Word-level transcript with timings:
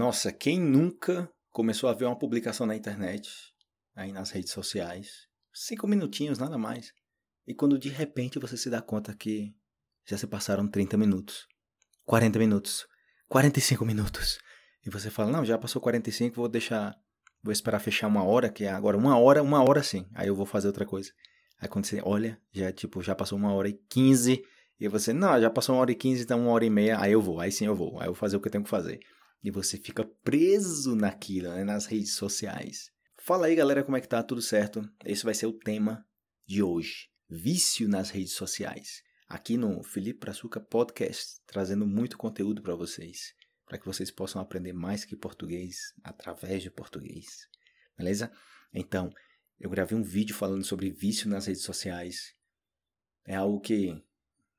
Nossa, 0.00 0.32
quem 0.32 0.58
nunca 0.58 1.30
começou 1.50 1.86
a 1.86 1.92
ver 1.92 2.06
uma 2.06 2.18
publicação 2.18 2.66
na 2.66 2.74
internet, 2.74 3.30
aí 3.94 4.10
nas 4.10 4.30
redes 4.30 4.50
sociais, 4.50 5.28
cinco 5.52 5.86
minutinhos, 5.86 6.38
nada 6.38 6.56
mais, 6.56 6.90
e 7.46 7.52
quando 7.54 7.78
de 7.78 7.90
repente 7.90 8.38
você 8.38 8.56
se 8.56 8.70
dá 8.70 8.80
conta 8.80 9.14
que 9.14 9.54
já 10.06 10.16
se 10.16 10.26
passaram 10.26 10.66
30 10.66 10.96
minutos, 10.96 11.46
40 12.06 12.38
minutos, 12.38 12.86
45 13.28 13.84
minutos, 13.84 14.38
e 14.86 14.88
você 14.88 15.10
fala, 15.10 15.30
não, 15.30 15.44
já 15.44 15.58
passou 15.58 15.82
45, 15.82 16.34
vou 16.34 16.48
deixar, 16.48 16.96
vou 17.42 17.52
esperar 17.52 17.78
fechar 17.78 18.06
uma 18.06 18.24
hora, 18.24 18.48
que 18.48 18.64
é 18.64 18.70
agora 18.70 18.96
uma 18.96 19.18
hora, 19.18 19.42
uma 19.42 19.62
hora 19.62 19.82
sim, 19.82 20.08
aí 20.14 20.28
eu 20.28 20.34
vou 20.34 20.46
fazer 20.46 20.68
outra 20.68 20.86
coisa. 20.86 21.12
Aí 21.60 21.68
quando 21.68 21.84
você 21.84 22.00
olha, 22.02 22.40
já 22.50 22.72
tipo, 22.72 23.02
já 23.02 23.14
passou 23.14 23.36
uma 23.36 23.52
hora 23.52 23.68
e 23.68 23.78
15, 23.90 24.42
e 24.80 24.88
você, 24.88 25.12
não, 25.12 25.38
já 25.38 25.50
passou 25.50 25.74
uma 25.74 25.82
hora 25.82 25.92
e 25.92 25.94
15, 25.94 26.22
então 26.22 26.40
uma 26.40 26.52
hora 26.52 26.64
e 26.64 26.70
meia, 26.70 26.98
aí 26.98 27.12
eu 27.12 27.20
vou, 27.20 27.38
aí 27.38 27.52
sim 27.52 27.66
eu 27.66 27.74
vou, 27.74 28.00
aí 28.00 28.06
eu 28.06 28.14
vou 28.14 28.18
fazer 28.18 28.38
o 28.38 28.40
que 28.40 28.48
eu 28.48 28.52
tenho 28.52 28.64
que 28.64 28.70
fazer. 28.70 28.98
E 29.42 29.50
você 29.50 29.78
fica 29.78 30.04
preso 30.04 30.94
naquilo, 30.94 31.48
né, 31.48 31.64
nas 31.64 31.86
redes 31.86 32.14
sociais. 32.14 32.90
Fala 33.22 33.46
aí, 33.46 33.54
galera, 33.54 33.82
como 33.82 33.96
é 33.96 34.00
que 34.00 34.08
tá? 34.08 34.22
Tudo 34.22 34.42
certo? 34.42 34.82
Esse 35.04 35.24
vai 35.24 35.34
ser 35.34 35.46
o 35.46 35.52
tema 35.52 36.04
de 36.46 36.62
hoje. 36.62 37.08
Vício 37.28 37.88
nas 37.88 38.10
redes 38.10 38.32
sociais. 38.32 39.02
Aqui 39.28 39.56
no 39.56 39.82
Felipe 39.82 40.18
Praçuca 40.20 40.60
Podcast, 40.60 41.40
trazendo 41.46 41.86
muito 41.86 42.18
conteúdo 42.18 42.60
para 42.60 42.74
vocês, 42.74 43.32
para 43.64 43.78
que 43.78 43.86
vocês 43.86 44.10
possam 44.10 44.42
aprender 44.42 44.72
mais 44.72 45.04
que 45.04 45.16
português 45.16 45.94
através 46.02 46.62
de 46.62 46.70
português. 46.70 47.48
Beleza? 47.96 48.32
Então, 48.74 49.12
eu 49.60 49.70
gravei 49.70 49.96
um 49.96 50.02
vídeo 50.02 50.34
falando 50.34 50.64
sobre 50.64 50.90
vício 50.90 51.28
nas 51.28 51.46
redes 51.46 51.62
sociais. 51.62 52.34
É 53.24 53.36
algo 53.36 53.60
que 53.60 54.02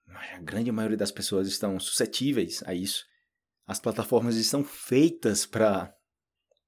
a 0.07 0.40
grande 0.40 0.71
maioria 0.71 0.98
das 0.98 1.12
pessoas 1.12 1.48
estão 1.48 1.79
suscetíveis 1.79 2.63
a 2.66 2.73
isso. 2.73 3.05
As 3.67 3.79
plataformas 3.79 4.35
estão 4.35 4.63
feitas 4.63 5.45
para 5.45 5.93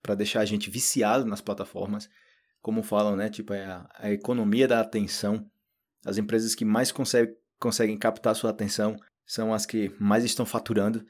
para 0.02 0.16
deixar 0.16 0.42
a 0.42 0.46
gente 0.46 0.70
viciado 0.70 1.26
nas 1.26 1.40
plataformas, 1.40 2.10
como 2.62 2.84
falam, 2.84 3.16
né? 3.16 3.30
Tipo, 3.30 3.54
é 3.54 3.64
a, 3.64 3.90
a 3.96 4.12
economia 4.12 4.68
da 4.68 4.82
atenção. 4.82 5.50
As 6.06 6.18
empresas 6.18 6.54
que 6.54 6.66
mais 6.66 6.92
conseguem, 6.92 7.34
conseguem 7.58 7.98
captar 7.98 8.36
sua 8.36 8.50
atenção 8.50 8.98
são 9.26 9.54
as 9.54 9.66
que 9.66 9.96
mais 9.98 10.26
estão 10.26 10.46
faturando. 10.46 11.06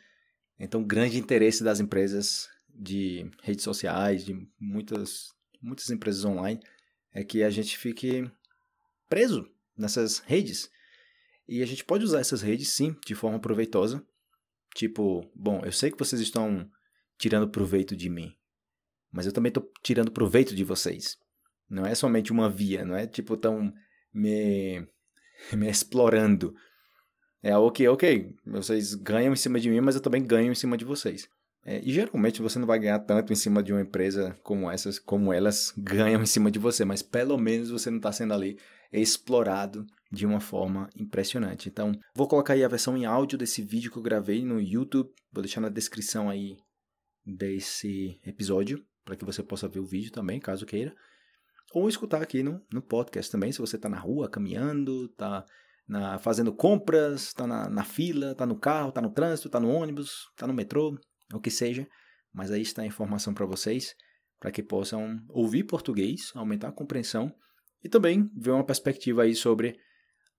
Então, 0.60 0.84
grande 0.84 1.18
interesse 1.18 1.64
das 1.64 1.80
empresas 1.80 2.48
de 2.70 3.30
redes 3.42 3.64
sociais, 3.64 4.24
de 4.24 4.36
muitas, 4.60 5.30
muitas 5.60 5.90
empresas 5.90 6.24
online, 6.24 6.60
é 7.12 7.24
que 7.24 7.42
a 7.44 7.50
gente 7.50 7.78
fique 7.78 8.30
preso 9.10 9.48
nessas 9.76 10.20
redes. 10.20 10.70
E 11.48 11.64
a 11.64 11.66
gente 11.66 11.84
pode 11.84 12.06
usar 12.06 12.20
essas 12.20 12.42
redes, 12.42 12.70
sim, 12.70 12.96
de 13.06 13.16
forma 13.16 13.40
proveitosa, 13.40 14.06
Tipo, 14.76 15.30
bom, 15.36 15.62
eu 15.64 15.72
sei 15.72 15.92
que 15.92 16.00
vocês 16.00 16.22
estão 16.22 16.68
tirando 17.18 17.50
proveito 17.50 17.96
de 17.96 18.10
mim, 18.10 18.34
mas 19.12 19.26
eu 19.26 19.32
também 19.32 19.50
estou 19.50 19.70
tirando 19.84 20.12
proveito 20.12 20.56
de 20.56 20.64
vocês. 20.64 21.18
Não 21.70 21.86
é 21.86 21.94
somente 21.96 22.32
uma 22.32 22.50
via, 22.50 22.84
não 22.84 22.96
é 22.96 23.08
tipo 23.08 23.38
tão 23.38 23.72
me, 24.14 24.86
me 25.54 25.70
explorando. 25.70 26.54
É 27.42 27.56
ok, 27.58 27.88
ok, 27.88 28.36
vocês 28.46 28.96
ganham 28.96 29.34
em 29.34 29.38
cima 29.38 29.60
de 29.60 29.70
mim, 29.70 29.82
mas 29.82 29.96
eu 29.96 30.02
também 30.02 30.26
ganho 30.26 30.52
em 30.52 30.56
cima 30.56 30.78
de 30.78 30.86
vocês. 30.86 31.28
É, 31.66 31.80
e 31.80 31.94
geralmente 31.94 32.42
você 32.42 32.60
não 32.60 32.68
vai 32.68 32.78
ganhar 32.78 33.00
tanto 33.00 33.32
em 33.32 33.36
cima 33.36 33.64
de 33.64 33.72
uma 33.72 33.82
empresa 33.82 34.36
como 34.44 34.70
essas, 34.70 35.00
como 35.00 35.32
elas 35.32 35.74
ganham 35.78 36.22
em 36.22 36.26
cima 36.26 36.52
de 36.52 36.60
você, 36.60 36.84
mas 36.84 37.02
pelo 37.02 37.38
menos 37.38 37.70
você 37.70 37.90
não 37.90 37.98
está 37.98 38.12
sendo 38.12 38.34
ali 38.34 38.58
explorado 38.92 39.86
de 40.14 40.28
uma 40.28 40.40
forma 40.40 40.88
impressionante. 40.96 41.68
Então, 41.68 41.92
vou 42.16 42.28
colocar 42.28 42.54
aí 42.54 42.64
a 42.64 42.68
versão 42.68 42.96
em 42.96 43.04
áudio 43.04 43.36
desse 43.36 43.64
vídeo 43.64 43.92
que 43.92 43.98
eu 43.98 44.04
gravei 44.04 44.46
no 44.46 44.62
YouTube. 44.62 45.10
Vou 45.32 45.42
deixar 45.42 45.60
na 45.60 45.70
descrição 45.70 46.30
aí 46.30 46.56
desse 47.26 48.20
episódio 48.24 48.86
para 49.04 49.16
que 49.16 49.26
você 49.26 49.42
possa 49.42 49.68
ver 49.68 49.80
o 49.80 49.86
vídeo 49.86 50.12
também, 50.12 50.40
caso 50.40 50.68
queira. 50.68 50.94
Ou 51.74 51.90
escutar 51.90 52.22
aqui 52.22 52.44
no, 52.44 52.62
no 52.72 52.80
podcast 52.80 53.32
também, 53.32 53.52
se 53.52 53.58
você 53.58 53.76
está 53.76 53.90
na 53.90 53.98
rua, 53.98 54.30
caminhando, 54.30 55.06
está 55.06 55.44
fazendo 56.22 56.54
compras, 56.54 57.24
está 57.24 57.48
na, 57.48 57.68
na, 57.68 57.84
fila, 57.84 58.34
está 58.34 58.46
no 58.46 58.56
carro, 58.56 58.90
está 58.90 59.02
no 59.02 59.10
trânsito, 59.10 59.48
está 59.48 59.60
no 59.60 59.70
ônibus, 59.70 60.30
está 60.30 60.46
no 60.46 60.54
metrô, 60.54 60.96
o 61.34 61.40
que 61.40 61.50
seja. 61.50 61.88
Mas 62.32 62.52
aí 62.52 62.62
está 62.62 62.84
a 62.84 62.86
informação 62.86 63.34
para 63.34 63.48
vocês, 63.48 63.96
para 64.40 64.52
que 64.52 64.62
possam 64.62 65.20
ouvir 65.30 65.64
português, 65.64 66.32
aumentar 66.36 66.68
a 66.68 66.72
compreensão 66.72 67.34
e 67.84 67.90
também 67.90 68.30
ver 68.38 68.52
uma 68.52 68.64
perspectiva 68.64 69.24
aí 69.24 69.34
sobre 69.34 69.76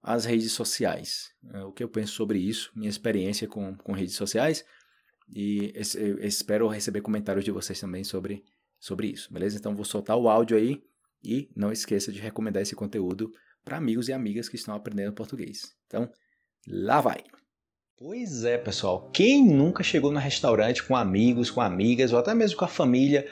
as 0.05 0.27
redes 0.27 0.53
sociais. 0.53 1.31
É, 1.55 1.65
o 1.65 1.73
que 1.73 1.83
eu 1.83 1.89
penso 1.89 2.13
sobre 2.13 2.39
isso, 2.39 2.71
minha 2.77 2.91
experiência 2.91 3.49
com, 3.49 3.75
com 3.75 3.93
redes 3.93 4.15
sociais. 4.15 4.63
E 5.35 5.73
espero 6.21 6.69
receber 6.69 7.01
comentários 7.01 7.47
de 7.47 7.51
vocês 7.51 7.81
também 7.81 8.05
sobre, 8.05 8.45
sobre 8.79 9.07
isso, 9.07 9.33
beleza? 9.33 9.57
Então 9.57 9.75
vou 9.75 9.85
soltar 9.85 10.19
o 10.19 10.29
áudio 10.29 10.59
aí 10.59 10.83
e 11.23 11.49
não 11.57 11.73
esqueça 11.73 12.13
de 12.13 12.21
recomendar 12.21 12.63
esse 12.63 12.77
conteúdo 12.77 13.33
para 13.65 13.79
amigos 13.79 14.09
e 14.09 14.13
amigas 14.13 14.51
que 14.51 14.57
estão 14.57 14.75
aprendendo 14.75 15.15
português. 15.15 15.75
Então, 15.87 16.11
lá 16.69 17.01
vai! 17.01 17.25
Pois 17.97 18.45
é, 18.45 18.59
pessoal. 18.59 19.09
Quem 19.11 19.47
nunca 19.47 19.83
chegou 19.83 20.13
no 20.13 20.19
restaurante 20.19 20.83
com 20.83 20.95
amigos, 20.95 21.51
com 21.51 21.63
amigas 21.63 22.13
ou 22.13 22.19
até 22.19 22.35
mesmo 22.35 22.59
com 22.59 22.67
a 22.67 22.69
família 22.69 23.27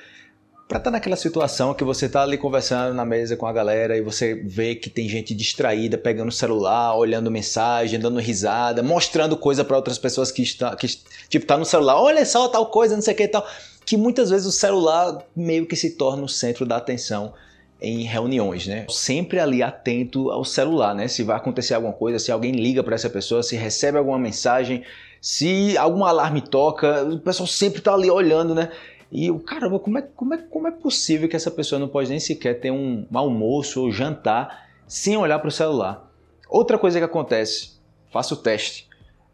para 0.68 0.78
estar 0.78 0.90
tá 0.90 0.90
naquela 0.90 1.16
situação 1.16 1.74
que 1.74 1.84
você 1.84 2.06
está 2.06 2.22
ali 2.22 2.38
conversando 2.38 2.94
na 2.94 3.04
mesa 3.04 3.36
com 3.36 3.46
a 3.46 3.52
galera 3.52 3.96
e 3.96 4.00
você 4.00 4.34
vê 4.34 4.74
que 4.74 4.88
tem 4.88 5.08
gente 5.08 5.34
distraída, 5.34 5.98
pegando 5.98 6.28
o 6.28 6.32
celular, 6.32 6.96
olhando 6.96 7.30
mensagem, 7.30 8.00
dando 8.00 8.18
risada, 8.18 8.82
mostrando 8.82 9.36
coisa 9.36 9.64
para 9.64 9.76
outras 9.76 9.98
pessoas 9.98 10.30
que 10.30 10.42
está 10.42 10.74
que 10.74 10.86
tipo 11.28 11.44
tá 11.44 11.58
no 11.58 11.64
celular, 11.64 12.00
olha 12.00 12.24
só 12.24 12.48
tal 12.48 12.66
coisa, 12.66 12.94
não 12.94 13.02
sei 13.02 13.14
o 13.14 13.16
que 13.16 13.24
e 13.24 13.28
tal, 13.28 13.46
que 13.84 13.96
muitas 13.96 14.30
vezes 14.30 14.46
o 14.46 14.52
celular 14.52 15.18
meio 15.36 15.66
que 15.66 15.76
se 15.76 15.90
torna 15.90 16.22
o 16.22 16.28
centro 16.28 16.64
da 16.64 16.76
atenção 16.76 17.34
em 17.82 18.04
reuniões, 18.04 18.66
né? 18.66 18.86
Sempre 18.88 19.40
ali 19.40 19.60
atento 19.60 20.30
ao 20.30 20.44
celular, 20.44 20.94
né? 20.94 21.08
Se 21.08 21.24
vai 21.24 21.36
acontecer 21.36 21.74
alguma 21.74 21.92
coisa, 21.92 22.18
se 22.18 22.30
alguém 22.30 22.52
liga 22.52 22.82
para 22.82 22.94
essa 22.94 23.10
pessoa, 23.10 23.42
se 23.42 23.56
recebe 23.56 23.98
alguma 23.98 24.18
mensagem, 24.20 24.84
se 25.20 25.76
algum 25.76 26.04
alarme 26.04 26.40
toca, 26.40 27.02
o 27.02 27.18
pessoal 27.18 27.46
sempre 27.46 27.80
está 27.80 27.92
ali 27.92 28.08
olhando, 28.08 28.54
né? 28.54 28.70
E 29.12 29.30
o 29.30 29.38
caramba, 29.38 29.78
como 29.78 29.98
é, 29.98 30.02
como, 30.02 30.32
é, 30.32 30.38
como 30.38 30.68
é 30.68 30.70
possível 30.70 31.28
que 31.28 31.36
essa 31.36 31.50
pessoa 31.50 31.78
não 31.78 31.86
pode 31.86 32.08
nem 32.08 32.18
sequer 32.18 32.58
ter 32.58 32.70
um 32.70 33.06
almoço 33.12 33.82
ou 33.82 33.92
jantar 33.92 34.66
sem 34.88 35.18
olhar 35.18 35.38
para 35.38 35.48
o 35.48 35.52
celular? 35.52 36.10
Outra 36.48 36.78
coisa 36.78 36.98
que 36.98 37.04
acontece, 37.04 37.72
faça 38.10 38.32
o 38.32 38.38
teste. 38.38 38.88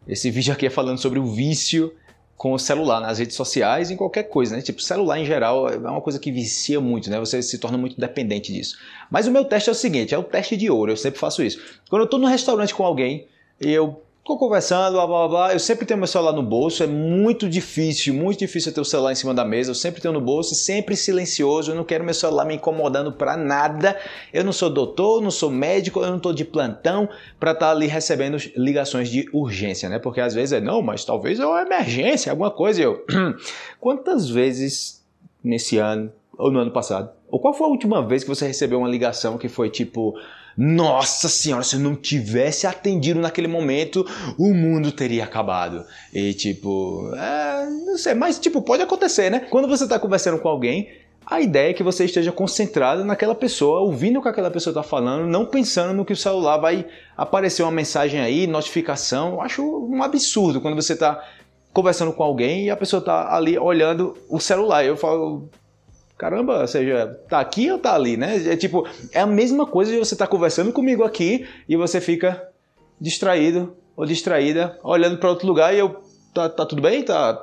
Esse 0.05 0.29
vídeo 0.29 0.51
aqui 0.51 0.65
é 0.65 0.69
falando 0.69 0.97
sobre 0.97 1.17
o 1.17 1.25
vício 1.25 1.93
com 2.35 2.53
o 2.53 2.59
celular 2.59 2.99
nas 2.99 3.19
redes 3.19 3.35
sociais, 3.35 3.89
em 3.89 3.95
qualquer 3.95 4.23
coisa, 4.23 4.55
né? 4.55 4.61
Tipo, 4.61 4.81
celular 4.81 5.17
em 5.17 5.25
geral 5.25 5.69
é 5.69 5.77
uma 5.77 6.01
coisa 6.01 6.19
que 6.19 6.31
vicia 6.31 6.81
muito, 6.81 7.09
né? 7.09 7.17
Você 7.19 7.41
se 7.41 7.57
torna 7.57 7.77
muito 7.77 7.99
dependente 7.99 8.51
disso. 8.51 8.77
Mas 9.09 9.27
o 9.27 9.31
meu 9.31 9.45
teste 9.45 9.69
é 9.69 9.71
o 9.71 9.75
seguinte, 9.75 10.13
é 10.13 10.17
o 10.17 10.23
teste 10.23 10.57
de 10.57 10.69
ouro, 10.69 10.91
eu 10.91 10.97
sempre 10.97 11.19
faço 11.19 11.41
isso. 11.41 11.59
Quando 11.89 12.01
eu 12.01 12.05
estou 12.05 12.19
no 12.19 12.27
restaurante 12.27 12.73
com 12.73 12.83
alguém, 12.83 13.27
eu 13.59 14.01
Ficou 14.19 14.37
conversando, 14.37 14.93
blá 14.93 15.07
blá 15.07 15.27
blá. 15.27 15.53
Eu 15.53 15.59
sempre 15.59 15.87
tenho 15.87 15.97
meu 15.97 16.05
celular 16.05 16.33
no 16.33 16.43
bolso, 16.43 16.83
é 16.83 16.87
muito 16.87 17.49
difícil, 17.49 18.13
muito 18.13 18.39
difícil 18.39 18.71
ter 18.71 18.79
o 18.79 18.85
celular 18.85 19.11
em 19.11 19.15
cima 19.15 19.33
da 19.33 19.43
mesa. 19.43 19.71
Eu 19.71 19.75
sempre 19.75 20.01
tenho 20.01 20.13
no 20.13 20.21
bolso, 20.21 20.53
sempre 20.53 20.95
silencioso. 20.95 21.71
Eu 21.71 21.75
não 21.75 21.83
quero 21.83 22.03
meu 22.03 22.13
celular 22.13 22.45
me 22.45 22.55
incomodando 22.55 23.11
para 23.11 23.35
nada. 23.35 23.97
Eu 24.31 24.43
não 24.43 24.51
sou 24.51 24.69
doutor, 24.69 25.19
não 25.21 25.31
sou 25.31 25.49
médico, 25.49 26.01
eu 26.01 26.07
não 26.07 26.17
estou 26.17 26.31
de 26.31 26.45
plantão 26.45 27.09
para 27.39 27.53
estar 27.53 27.67
tá 27.67 27.71
ali 27.71 27.87
recebendo 27.87 28.37
ligações 28.55 29.09
de 29.09 29.27
urgência, 29.33 29.89
né? 29.89 29.97
Porque 29.97 30.21
às 30.21 30.35
vezes 30.35 30.53
é, 30.53 30.61
não, 30.61 30.81
mas 30.81 31.03
talvez 31.03 31.39
é 31.39 31.45
uma 31.45 31.61
emergência, 31.63 32.31
alguma 32.31 32.51
coisa. 32.51 32.83
Eu, 32.83 33.03
quantas 33.81 34.29
vezes 34.29 35.03
nesse 35.43 35.77
ano 35.77 36.11
ou 36.37 36.51
no 36.51 36.59
ano 36.59 36.71
passado? 36.71 37.09
Ou 37.31 37.39
qual 37.39 37.53
foi 37.53 37.65
a 37.65 37.69
última 37.69 38.05
vez 38.05 38.23
que 38.23 38.29
você 38.29 38.45
recebeu 38.45 38.79
uma 38.79 38.89
ligação 38.89 39.37
que 39.37 39.47
foi 39.47 39.69
tipo 39.69 40.15
nossa 40.61 41.29
senhora, 41.29 41.63
se 41.63 41.77
eu 41.77 41.79
não 41.79 41.95
tivesse 41.95 42.67
atendido 42.67 43.17
naquele 43.17 43.47
momento, 43.47 44.05
o 44.37 44.53
mundo 44.53 44.91
teria 44.91 45.23
acabado. 45.23 45.85
E 46.13 46.33
tipo, 46.33 47.09
é, 47.15 47.65
não 47.85 47.97
sei, 47.97 48.13
mas 48.13 48.37
tipo, 48.37 48.61
pode 48.61 48.83
acontecer, 48.83 49.29
né? 49.29 49.39
Quando 49.49 49.69
você 49.69 49.85
está 49.85 49.97
conversando 49.97 50.37
com 50.37 50.49
alguém, 50.49 50.89
a 51.25 51.39
ideia 51.39 51.69
é 51.69 51.73
que 51.73 51.81
você 51.81 52.03
esteja 52.03 52.33
concentrado 52.33 53.05
naquela 53.05 53.33
pessoa, 53.33 53.79
ouvindo 53.79 54.19
o 54.19 54.21
que 54.21 54.27
aquela 54.27 54.51
pessoa 54.51 54.71
está 54.71 54.83
falando, 54.83 55.25
não 55.27 55.45
pensando 55.45 55.93
no 55.93 56.03
que 56.03 56.11
o 56.11 56.17
celular 56.17 56.57
vai 56.57 56.85
aparecer 57.15 57.63
uma 57.63 57.71
mensagem 57.71 58.19
aí, 58.19 58.45
notificação. 58.45 59.35
Eu 59.35 59.41
acho 59.41 59.63
um 59.63 60.03
absurdo 60.03 60.59
quando 60.59 60.75
você 60.75 60.91
está 60.91 61.23
conversando 61.71 62.11
com 62.11 62.21
alguém 62.21 62.65
e 62.65 62.69
a 62.69 62.75
pessoa 62.75 62.99
está 62.99 63.33
ali 63.33 63.57
olhando 63.57 64.17
o 64.27 64.41
celular. 64.41 64.83
Eu 64.83 64.97
falo, 64.97 65.49
caramba, 66.19 66.59
ou 66.59 66.67
seja, 66.67 67.17
tá 67.29 67.39
aqui 67.39 67.71
ou 67.71 67.79
tá 67.79 67.95
ali, 67.95 68.17
né? 68.17 68.35
É 68.45 68.57
tipo, 68.57 68.85
é 69.13 69.21
a 69.21 69.25
mesma 69.25 69.65
coisa 69.65 69.89
de 69.89 69.97
você 69.97 70.15
estar 70.15 70.27
tá 70.27 70.31
conversando 70.31 70.73
comigo 70.73 71.01
aqui 71.01 71.47
e 71.67 71.77
você 71.77 72.01
fica 72.01 72.45
distraído 72.99 73.73
ou 73.95 74.05
distraída, 74.05 74.77
olhando 74.83 75.17
para 75.17 75.29
outro 75.29 75.47
lugar 75.47 75.73
e 75.73 75.79
eu, 75.79 76.03
tá, 76.33 76.49
tá 76.49 76.65
tudo 76.65 76.81
bem? 76.81 77.03
Tá, 77.03 77.41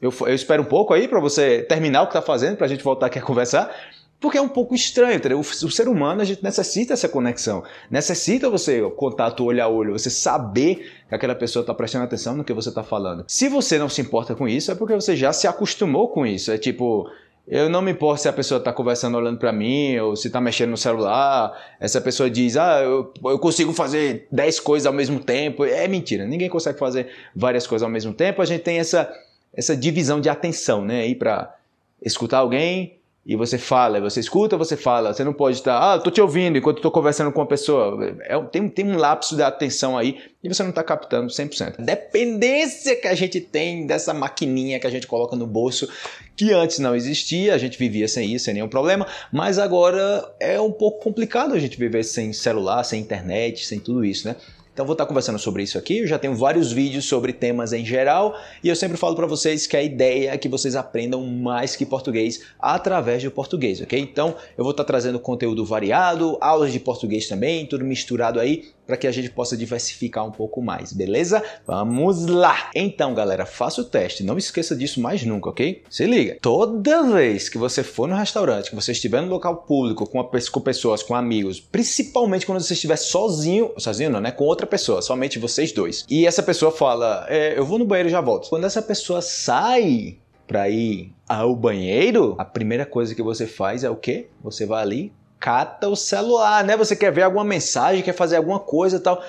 eu, 0.00 0.12
eu 0.20 0.34
espero 0.34 0.62
um 0.62 0.66
pouco 0.66 0.92
aí 0.92 1.08
para 1.08 1.18
você 1.20 1.62
terminar 1.62 2.02
o 2.02 2.06
que 2.06 2.12
tá 2.12 2.20
fazendo, 2.20 2.58
pra 2.58 2.68
gente 2.68 2.84
voltar 2.84 3.06
aqui 3.06 3.18
a 3.18 3.22
conversar. 3.22 3.74
Porque 4.20 4.38
é 4.38 4.42
um 4.42 4.48
pouco 4.48 4.74
estranho, 4.74 5.16
entendeu? 5.16 5.38
O, 5.38 5.40
o 5.40 5.70
ser 5.70 5.88
humano, 5.88 6.20
a 6.20 6.24
gente 6.24 6.42
necessita 6.42 6.94
essa 6.94 7.08
conexão. 7.08 7.62
Necessita 7.90 8.48
você, 8.48 8.80
contato 8.96 9.44
olho 9.44 9.62
a 9.62 9.68
olho, 9.68 9.92
você 9.92 10.08
saber 10.10 10.90
que 11.08 11.14
aquela 11.14 11.34
pessoa 11.34 11.62
está 11.62 11.72
prestando 11.72 12.04
atenção 12.04 12.34
no 12.34 12.44
que 12.44 12.52
você 12.52 12.70
está 12.70 12.82
falando. 12.82 13.24
Se 13.26 13.48
você 13.48 13.78
não 13.78 13.88
se 13.88 14.00
importa 14.00 14.34
com 14.34 14.48
isso, 14.48 14.70
é 14.70 14.74
porque 14.74 14.94
você 14.94 15.14
já 15.14 15.32
se 15.32 15.46
acostumou 15.46 16.08
com 16.08 16.26
isso. 16.26 16.50
É 16.50 16.56
tipo, 16.56 17.10
eu 17.46 17.68
não 17.68 17.80
me 17.80 17.92
importo 17.92 18.22
se 18.22 18.28
a 18.28 18.32
pessoa 18.32 18.58
está 18.58 18.72
conversando 18.72 19.16
olhando 19.16 19.38
para 19.38 19.52
mim 19.52 19.96
ou 19.98 20.16
se 20.16 20.26
está 20.26 20.40
mexendo 20.40 20.70
no 20.70 20.76
celular. 20.76 21.52
Essa 21.78 22.00
pessoa 22.00 22.28
diz, 22.28 22.56
ah, 22.56 22.80
eu, 22.82 23.12
eu 23.24 23.38
consigo 23.38 23.72
fazer 23.72 24.26
10 24.32 24.58
coisas 24.60 24.86
ao 24.86 24.92
mesmo 24.92 25.20
tempo. 25.20 25.64
É 25.64 25.86
mentira, 25.86 26.26
ninguém 26.26 26.48
consegue 26.48 26.78
fazer 26.78 27.08
várias 27.34 27.64
coisas 27.64 27.84
ao 27.84 27.90
mesmo 27.90 28.12
tempo. 28.12 28.42
A 28.42 28.44
gente 28.44 28.62
tem 28.62 28.78
essa, 28.78 29.12
essa 29.54 29.76
divisão 29.76 30.20
de 30.20 30.28
atenção, 30.28 30.84
né? 30.84 31.02
Aí 31.02 31.14
para 31.14 31.54
escutar 32.02 32.38
alguém, 32.38 32.98
e 33.28 33.34
você 33.34 33.58
fala, 33.58 34.00
você 34.00 34.20
escuta, 34.20 34.56
você 34.56 34.76
fala. 34.76 35.12
Você 35.12 35.24
não 35.24 35.32
pode 35.32 35.56
estar, 35.56 35.94
ah, 35.94 35.96
estou 35.96 36.12
te 36.12 36.20
ouvindo 36.20 36.56
enquanto 36.56 36.76
estou 36.76 36.92
conversando 36.92 37.32
com 37.32 37.40
uma 37.40 37.46
pessoa. 37.46 38.16
É, 38.20 38.40
tem, 38.44 38.68
tem 38.68 38.86
um 38.86 38.96
lapso 38.96 39.34
de 39.34 39.42
atenção 39.42 39.98
aí 39.98 40.20
e 40.44 40.48
você 40.48 40.62
não 40.62 40.70
está 40.70 40.84
captando 40.84 41.26
100%. 41.26 41.84
Dependência 41.84 42.94
que 42.94 43.08
a 43.08 43.16
gente 43.16 43.40
tem 43.40 43.84
dessa 43.84 44.14
maquininha 44.14 44.78
que 44.78 44.86
a 44.86 44.90
gente 44.90 45.08
coloca 45.08 45.34
no 45.34 45.44
bolso, 45.44 45.88
que 46.36 46.52
antes 46.52 46.78
não 46.78 46.94
existia, 46.94 47.52
a 47.52 47.58
gente 47.58 47.76
vivia 47.76 48.06
sem 48.06 48.32
isso, 48.32 48.44
sem 48.44 48.54
nenhum 48.54 48.68
problema, 48.68 49.04
mas 49.32 49.58
agora 49.58 50.24
é 50.38 50.60
um 50.60 50.70
pouco 50.70 51.02
complicado 51.02 51.52
a 51.52 51.58
gente 51.58 51.76
viver 51.76 52.04
sem 52.04 52.32
celular, 52.32 52.84
sem 52.84 53.00
internet, 53.00 53.66
sem 53.66 53.80
tudo 53.80 54.04
isso, 54.04 54.28
né? 54.28 54.36
Então 54.76 54.84
vou 54.84 54.92
estar 54.92 55.06
conversando 55.06 55.38
sobre 55.38 55.62
isso 55.62 55.78
aqui. 55.78 56.00
Eu 56.00 56.06
já 56.06 56.18
tenho 56.18 56.34
vários 56.34 56.70
vídeos 56.70 57.06
sobre 57.06 57.32
temas 57.32 57.72
em 57.72 57.82
geral 57.82 58.38
e 58.62 58.68
eu 58.68 58.76
sempre 58.76 58.98
falo 58.98 59.16
para 59.16 59.26
vocês 59.26 59.66
que 59.66 59.74
a 59.74 59.82
ideia 59.82 60.32
é 60.32 60.36
que 60.36 60.50
vocês 60.50 60.76
aprendam 60.76 61.26
mais 61.26 61.74
que 61.74 61.86
português 61.86 62.42
através 62.58 63.22
do 63.22 63.30
português, 63.30 63.80
ok? 63.80 63.98
Então 63.98 64.36
eu 64.54 64.62
vou 64.62 64.72
estar 64.72 64.84
trazendo 64.84 65.18
conteúdo 65.18 65.64
variado, 65.64 66.36
aulas 66.42 66.74
de 66.74 66.78
português 66.78 67.26
também, 67.26 67.64
tudo 67.64 67.86
misturado 67.86 68.38
aí 68.38 68.64
para 68.86 68.96
que 68.96 69.06
a 69.06 69.12
gente 69.12 69.30
possa 69.30 69.56
diversificar 69.56 70.24
um 70.24 70.30
pouco 70.30 70.62
mais, 70.62 70.92
beleza? 70.92 71.42
Vamos 71.66 72.26
lá! 72.26 72.70
Então, 72.74 73.14
galera, 73.14 73.44
faça 73.44 73.80
o 73.80 73.84
teste, 73.84 74.22
não 74.22 74.38
esqueça 74.38 74.76
disso 74.76 75.00
mais 75.00 75.24
nunca, 75.24 75.50
ok? 75.50 75.82
Se 75.90 76.06
liga! 76.06 76.38
Toda 76.40 77.02
vez 77.02 77.48
que 77.48 77.58
você 77.58 77.82
for 77.82 78.06
no 78.06 78.14
restaurante, 78.14 78.70
que 78.70 78.76
você 78.76 78.92
estiver 78.92 79.20
no 79.20 79.28
local 79.28 79.56
público, 79.56 80.06
com, 80.06 80.22
com 80.22 80.60
pessoas, 80.60 81.02
com 81.02 81.14
amigos, 81.14 81.60
principalmente 81.60 82.46
quando 82.46 82.60
você 82.60 82.74
estiver 82.74 82.96
sozinho, 82.96 83.72
sozinho 83.76 84.10
não, 84.10 84.20
né? 84.20 84.30
Com 84.30 84.44
outra 84.44 84.66
pessoa, 84.66 85.02
somente 85.02 85.38
vocês 85.38 85.72
dois, 85.72 86.04
e 86.08 86.26
essa 86.26 86.42
pessoa 86.42 86.70
fala, 86.70 87.26
é, 87.28 87.58
eu 87.58 87.64
vou 87.64 87.78
no 87.78 87.84
banheiro 87.84 88.08
e 88.08 88.12
já 88.12 88.20
volto. 88.20 88.48
Quando 88.48 88.64
essa 88.64 88.82
pessoa 88.82 89.20
sai 89.20 90.18
para 90.46 90.68
ir 90.68 91.12
ao 91.28 91.56
banheiro, 91.56 92.36
a 92.38 92.44
primeira 92.44 92.86
coisa 92.86 93.14
que 93.14 93.22
você 93.22 93.46
faz 93.46 93.82
é 93.82 93.90
o 93.90 93.96
quê? 93.96 94.28
Você 94.42 94.64
vai 94.64 94.82
ali, 94.82 95.12
cata 95.38 95.88
o 95.88 95.96
celular, 95.96 96.64
né? 96.64 96.76
Você 96.76 96.96
quer 96.96 97.12
ver 97.12 97.22
alguma 97.22 97.44
mensagem, 97.44 98.02
quer 98.02 98.12
fazer 98.14 98.36
alguma 98.36 98.58
coisa 98.58 99.00
tal. 99.00 99.22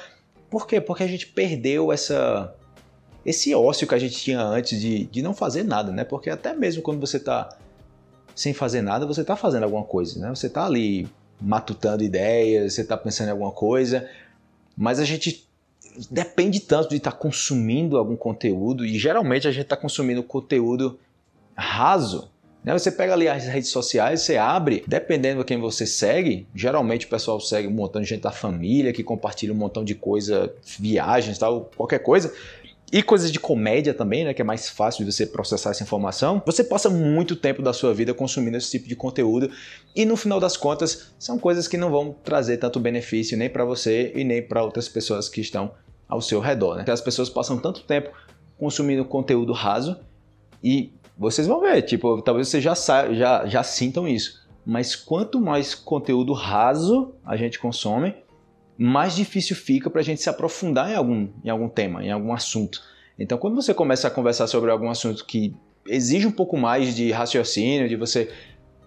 Por 0.49 0.65
quê? 0.65 0.79
Porque 0.79 1.03
a 1.03 1.07
gente 1.07 1.27
perdeu 1.27 1.91
essa 1.91 2.53
esse 3.25 3.53
ócio 3.53 3.85
que 3.85 3.93
a 3.93 3.99
gente 3.99 4.15
tinha 4.15 4.41
antes 4.41 4.79
de, 4.79 5.05
de 5.05 5.21
não 5.21 5.33
fazer 5.33 5.63
nada, 5.63 5.91
né? 5.91 6.05
Porque 6.05 6.29
até 6.29 6.53
mesmo 6.53 6.81
quando 6.81 6.99
você 6.99 7.17
está 7.17 7.49
sem 8.33 8.53
fazer 8.53 8.81
nada, 8.81 9.05
você 9.05 9.21
está 9.21 9.35
fazendo 9.35 9.63
alguma 9.63 9.83
coisa, 9.83 10.19
né? 10.19 10.29
Você 10.29 10.47
está 10.47 10.65
ali 10.65 11.07
matutando 11.41 12.03
ideias, 12.03 12.73
você 12.73 12.81
está 12.81 12.95
pensando 12.95 13.27
em 13.27 13.31
alguma 13.31 13.51
coisa, 13.51 14.09
mas 14.77 14.99
a 14.99 15.03
gente 15.03 15.45
depende 16.09 16.59
tanto 16.59 16.89
de 16.89 16.97
estar 16.97 17.11
tá 17.11 17.17
consumindo 17.17 17.97
algum 17.97 18.15
conteúdo 18.15 18.85
e 18.85 18.97
geralmente 18.97 19.47
a 19.47 19.51
gente 19.51 19.63
está 19.63 19.75
consumindo 19.75 20.23
conteúdo 20.23 20.97
raso? 21.55 22.29
Você 22.73 22.91
pega 22.91 23.13
ali 23.13 23.27
as 23.27 23.45
redes 23.45 23.69
sociais, 23.69 24.21
você 24.21 24.37
abre, 24.37 24.83
dependendo 24.87 25.39
de 25.39 25.45
quem 25.45 25.59
você 25.59 25.85
segue, 25.85 26.47
geralmente 26.53 27.05
o 27.05 27.09
pessoal 27.09 27.39
segue 27.39 27.67
um 27.67 27.71
montão 27.71 28.01
de 28.01 28.07
gente 28.07 28.21
da 28.21 28.31
família 28.31 28.91
que 28.91 29.03
compartilha 29.03 29.53
um 29.53 29.55
montão 29.55 29.83
de 29.83 29.95
coisa, 29.95 30.53
viagens, 30.77 31.37
tal, 31.37 31.69
qualquer 31.75 31.99
coisa. 31.99 32.33
E 32.91 33.03
coisas 33.03 33.31
de 33.33 33.39
comédia 33.39 33.93
também, 33.93 34.23
né, 34.23 34.33
que 34.33 34.41
é 34.41 34.45
mais 34.45 34.69
fácil 34.69 35.03
de 35.03 35.11
você 35.11 35.25
processar 35.25 35.71
essa 35.71 35.83
informação, 35.83 36.41
você 36.45 36.63
passa 36.63 36.89
muito 36.89 37.35
tempo 37.35 37.61
da 37.61 37.73
sua 37.73 37.93
vida 37.93 38.13
consumindo 38.13 38.55
esse 38.55 38.71
tipo 38.71 38.87
de 38.87 38.95
conteúdo 38.95 39.51
e 39.93 40.05
no 40.05 40.15
final 40.15 40.39
das 40.39 40.55
contas 40.55 41.13
são 41.19 41.37
coisas 41.37 41.67
que 41.67 41.75
não 41.75 41.91
vão 41.91 42.15
trazer 42.23 42.55
tanto 42.57 42.79
benefício 42.79 43.37
nem 43.37 43.49
para 43.49 43.65
você 43.65 44.13
e 44.15 44.23
nem 44.23 44.41
para 44.41 44.63
outras 44.63 44.87
pessoas 44.87 45.27
que 45.27 45.41
estão 45.41 45.71
ao 46.07 46.21
seu 46.21 46.39
redor, 46.39 46.75
né? 46.77 46.85
As 46.87 47.01
pessoas 47.01 47.29
passam 47.29 47.57
tanto 47.57 47.83
tempo 47.83 48.09
consumindo 48.57 49.03
conteúdo 49.03 49.51
raso 49.51 49.99
e 50.63 50.93
vocês 51.17 51.47
vão 51.47 51.61
ver, 51.61 51.81
tipo, 51.81 52.21
talvez 52.21 52.47
vocês 52.47 52.63
já, 52.63 52.73
já, 53.13 53.45
já 53.45 53.63
sintam 53.63 54.07
isso. 54.07 54.45
Mas 54.65 54.95
quanto 54.95 55.39
mais 55.39 55.73
conteúdo 55.73 56.33
raso 56.33 57.15
a 57.25 57.35
gente 57.35 57.57
consome, 57.57 58.15
mais 58.77 59.15
difícil 59.15 59.55
fica 59.55 59.89
para 59.89 60.01
a 60.01 60.03
gente 60.03 60.21
se 60.21 60.29
aprofundar 60.29 60.91
em 60.91 60.95
algum, 60.95 61.29
em 61.43 61.49
algum 61.49 61.67
tema, 61.67 62.03
em 62.03 62.11
algum 62.11 62.33
assunto. 62.33 62.81
Então, 63.17 63.37
quando 63.37 63.55
você 63.55 63.73
começa 63.73 64.07
a 64.07 64.11
conversar 64.11 64.45
sobre 64.45 64.69
algum 64.69 64.89
assunto 64.89 65.25
que 65.25 65.55
exige 65.87 66.27
um 66.27 66.31
pouco 66.31 66.55
mais 66.57 66.95
de 66.95 67.11
raciocínio, 67.11 67.89
de 67.89 67.95
você 67.95 68.29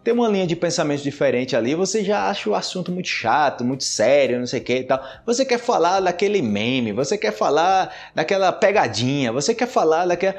ter 0.05 0.13
uma 0.13 0.29
linha 0.29 0.47
de 0.47 0.55
pensamento 0.55 1.03
diferente 1.03 1.57
ali, 1.57 1.75
você 1.75 2.05
já 2.05 2.29
acha 2.29 2.49
o 2.49 2.55
assunto 2.55 2.93
muito 2.93 3.09
chato, 3.09 3.65
muito 3.65 3.85
sério, 3.85 4.39
não 4.39 4.47
sei 4.47 4.61
o 4.61 4.65
que 4.65 4.77
e 4.77 4.85
tal. 4.85 5.03
Você 5.27 5.45
quer 5.45 5.59
falar 5.59 6.01
daquele 6.01 6.41
meme, 6.41 6.93
você 6.93 7.19
quer 7.19 7.33
falar 7.33 7.93
daquela 8.15 8.53
pegadinha, 8.53 9.33
você 9.33 9.55
quer 9.55 9.67
falar 9.67 10.07
daquela. 10.07 10.37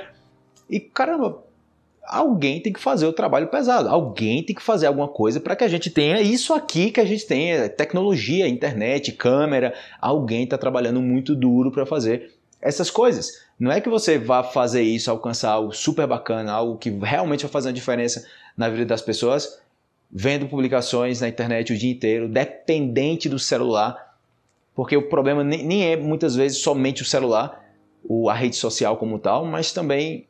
E 0.69 0.79
caramba, 0.79 1.44
alguém 2.11 2.59
tem 2.59 2.73
que 2.73 2.79
fazer 2.79 3.05
o 3.05 3.13
trabalho 3.13 3.47
pesado, 3.47 3.87
alguém 3.87 4.43
tem 4.43 4.53
que 4.53 4.61
fazer 4.61 4.85
alguma 4.85 5.07
coisa 5.07 5.39
para 5.39 5.55
que 5.55 5.63
a 5.63 5.67
gente 5.69 5.89
tenha 5.89 6.21
isso 6.21 6.53
aqui 6.53 6.91
que 6.91 6.99
a 6.99 7.05
gente 7.05 7.25
tem, 7.25 7.69
tecnologia, 7.69 8.49
internet, 8.49 9.13
câmera, 9.13 9.73
alguém 9.99 10.43
está 10.43 10.57
trabalhando 10.57 11.01
muito 11.01 11.33
duro 11.33 11.71
para 11.71 11.85
fazer 11.85 12.33
essas 12.61 12.91
coisas. 12.91 13.45
Não 13.57 13.71
é 13.71 13.79
que 13.79 13.87
você 13.87 14.17
vá 14.17 14.43
fazer 14.43 14.81
isso, 14.81 15.09
alcançar 15.09 15.51
algo 15.51 15.71
super 15.71 16.05
bacana, 16.05 16.51
algo 16.51 16.77
que 16.77 16.89
realmente 16.89 17.43
vai 17.43 17.51
fazer 17.51 17.69
uma 17.69 17.73
diferença 17.73 18.27
na 18.57 18.67
vida 18.67 18.85
das 18.85 19.01
pessoas, 19.01 19.61
vendo 20.11 20.47
publicações 20.47 21.21
na 21.21 21.29
internet 21.29 21.71
o 21.71 21.77
dia 21.77 21.91
inteiro, 21.91 22.27
dependente 22.27 23.29
do 23.29 23.39
celular, 23.39 24.17
porque 24.75 24.97
o 24.97 25.07
problema 25.07 25.45
nem 25.45 25.89
é 25.89 25.95
muitas 25.95 26.35
vezes 26.35 26.57
somente 26.57 27.03
o 27.03 27.05
celular, 27.05 27.63
a 28.29 28.33
rede 28.33 28.57
social 28.57 28.97
como 28.97 29.17
tal, 29.17 29.45
mas 29.45 29.71
também 29.71 30.27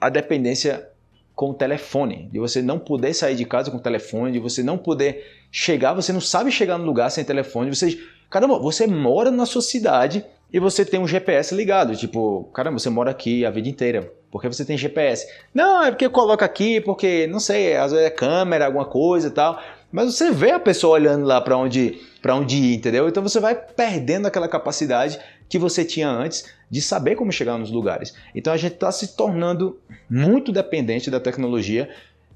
a 0.00 0.08
dependência 0.08 0.93
com 1.34 1.50
o 1.50 1.54
telefone, 1.54 2.28
de 2.32 2.38
você 2.38 2.62
não 2.62 2.78
poder 2.78 3.12
sair 3.12 3.34
de 3.34 3.44
casa 3.44 3.70
com 3.70 3.76
o 3.76 3.82
telefone, 3.82 4.32
de 4.32 4.38
você 4.38 4.62
não 4.62 4.78
poder 4.78 5.24
chegar, 5.50 5.92
você 5.92 6.12
não 6.12 6.20
sabe 6.20 6.50
chegar 6.50 6.78
no 6.78 6.84
lugar 6.84 7.10
sem 7.10 7.24
telefone, 7.24 7.74
você, 7.74 7.98
caramba, 8.30 8.58
você 8.58 8.86
mora 8.86 9.30
na 9.30 9.44
sua 9.44 9.62
cidade 9.62 10.24
e 10.52 10.60
você 10.60 10.84
tem 10.84 11.00
um 11.00 11.08
GPS 11.08 11.52
ligado, 11.54 11.96
tipo, 11.96 12.48
caramba, 12.54 12.78
você 12.78 12.88
mora 12.88 13.10
aqui 13.10 13.44
a 13.44 13.50
vida 13.50 13.68
inteira, 13.68 14.12
porque 14.30 14.46
você 14.46 14.64
tem 14.64 14.78
GPS. 14.78 15.26
Não, 15.52 15.82
é 15.82 15.90
porque 15.90 16.08
coloca 16.08 16.44
aqui, 16.44 16.80
porque 16.80 17.26
não 17.26 17.40
sei, 17.40 17.76
às 17.76 17.90
vezes 17.90 18.06
é 18.06 18.10
câmera, 18.10 18.66
alguma 18.66 18.84
coisa 18.84 19.26
e 19.26 19.32
tal, 19.32 19.60
mas 19.90 20.14
você 20.14 20.30
vê 20.30 20.52
a 20.52 20.60
pessoa 20.60 20.94
olhando 20.94 21.24
lá 21.24 21.40
para 21.40 21.56
onde, 21.56 22.00
para 22.22 22.36
onde 22.36 22.56
ir, 22.56 22.76
entendeu? 22.76 23.08
Então 23.08 23.22
você 23.22 23.40
vai 23.40 23.54
perdendo 23.54 24.26
aquela 24.26 24.46
capacidade 24.48 25.18
que 25.48 25.58
você 25.58 25.84
tinha 25.84 26.08
antes 26.08 26.44
de 26.70 26.80
saber 26.80 27.14
como 27.14 27.30
chegar 27.30 27.58
nos 27.58 27.70
lugares. 27.70 28.14
Então 28.34 28.52
a 28.52 28.56
gente 28.56 28.74
está 28.74 28.90
se 28.90 29.16
tornando 29.16 29.78
muito 30.10 30.50
dependente 30.50 31.10
da 31.10 31.20
tecnologia 31.20 31.88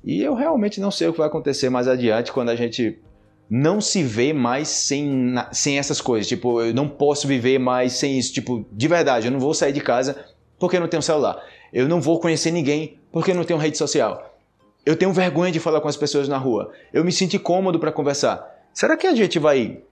e 0.05 0.23
eu 0.23 0.35
realmente 0.35 0.81
não 0.81 0.91
sei 0.91 1.09
o 1.09 1.12
que 1.12 1.19
vai 1.19 1.27
acontecer 1.27 1.69
mais 1.71 1.88
adiante 1.88 2.33
quando 2.33 2.50
a 2.50 2.57
gente 2.57 2.99
não 3.50 3.81
se 3.81 4.03
vê 4.03 4.33
mais 4.33 4.69
sem, 4.69 5.35
sem 5.53 5.79
essas 5.79 6.00
coisas. 6.00 6.29
Tipo, 6.29 6.61
eu 6.61 6.75
não 6.75 6.88
posso 6.88 7.27
viver 7.27 7.59
mais 7.59 7.95
sem 7.95 8.19
isso. 8.19 8.33
Tipo, 8.33 8.67
de 8.71 8.88
verdade, 8.88 9.27
eu 9.27 9.33
não 9.33 9.41
vou 9.41 9.55
sair 9.55 9.73
de 9.73 9.81
casa 9.81 10.17
porque 10.59 10.79
não 10.79 10.88
tenho 10.88 11.03
celular. 11.03 11.43
Eu 11.73 11.88
não 11.88 12.00
vou 12.00 12.21
conhecer 12.21 12.50
ninguém 12.50 12.99
porque 13.11 13.35
não 13.35 13.45
tenho 13.45 13.59
rede 13.59 13.79
social. 13.79 14.37
Eu 14.85 14.97
tenho 14.97 15.12
vergonha 15.12 15.50
de 15.50 15.61
falar 15.61 15.81
com 15.81 15.88
as 15.88 15.97
pessoas 15.97 16.29
na 16.29 16.38
rua. 16.38 16.73
Eu 16.93 17.05
me 17.05 17.12
sinto 17.12 17.37
incômodo 17.37 17.79
para 17.79 17.93
conversar. 17.93 18.47
Será 18.73 18.97
que 18.97 19.07
a 19.07 19.15
gente 19.15 19.38
vai 19.38 19.83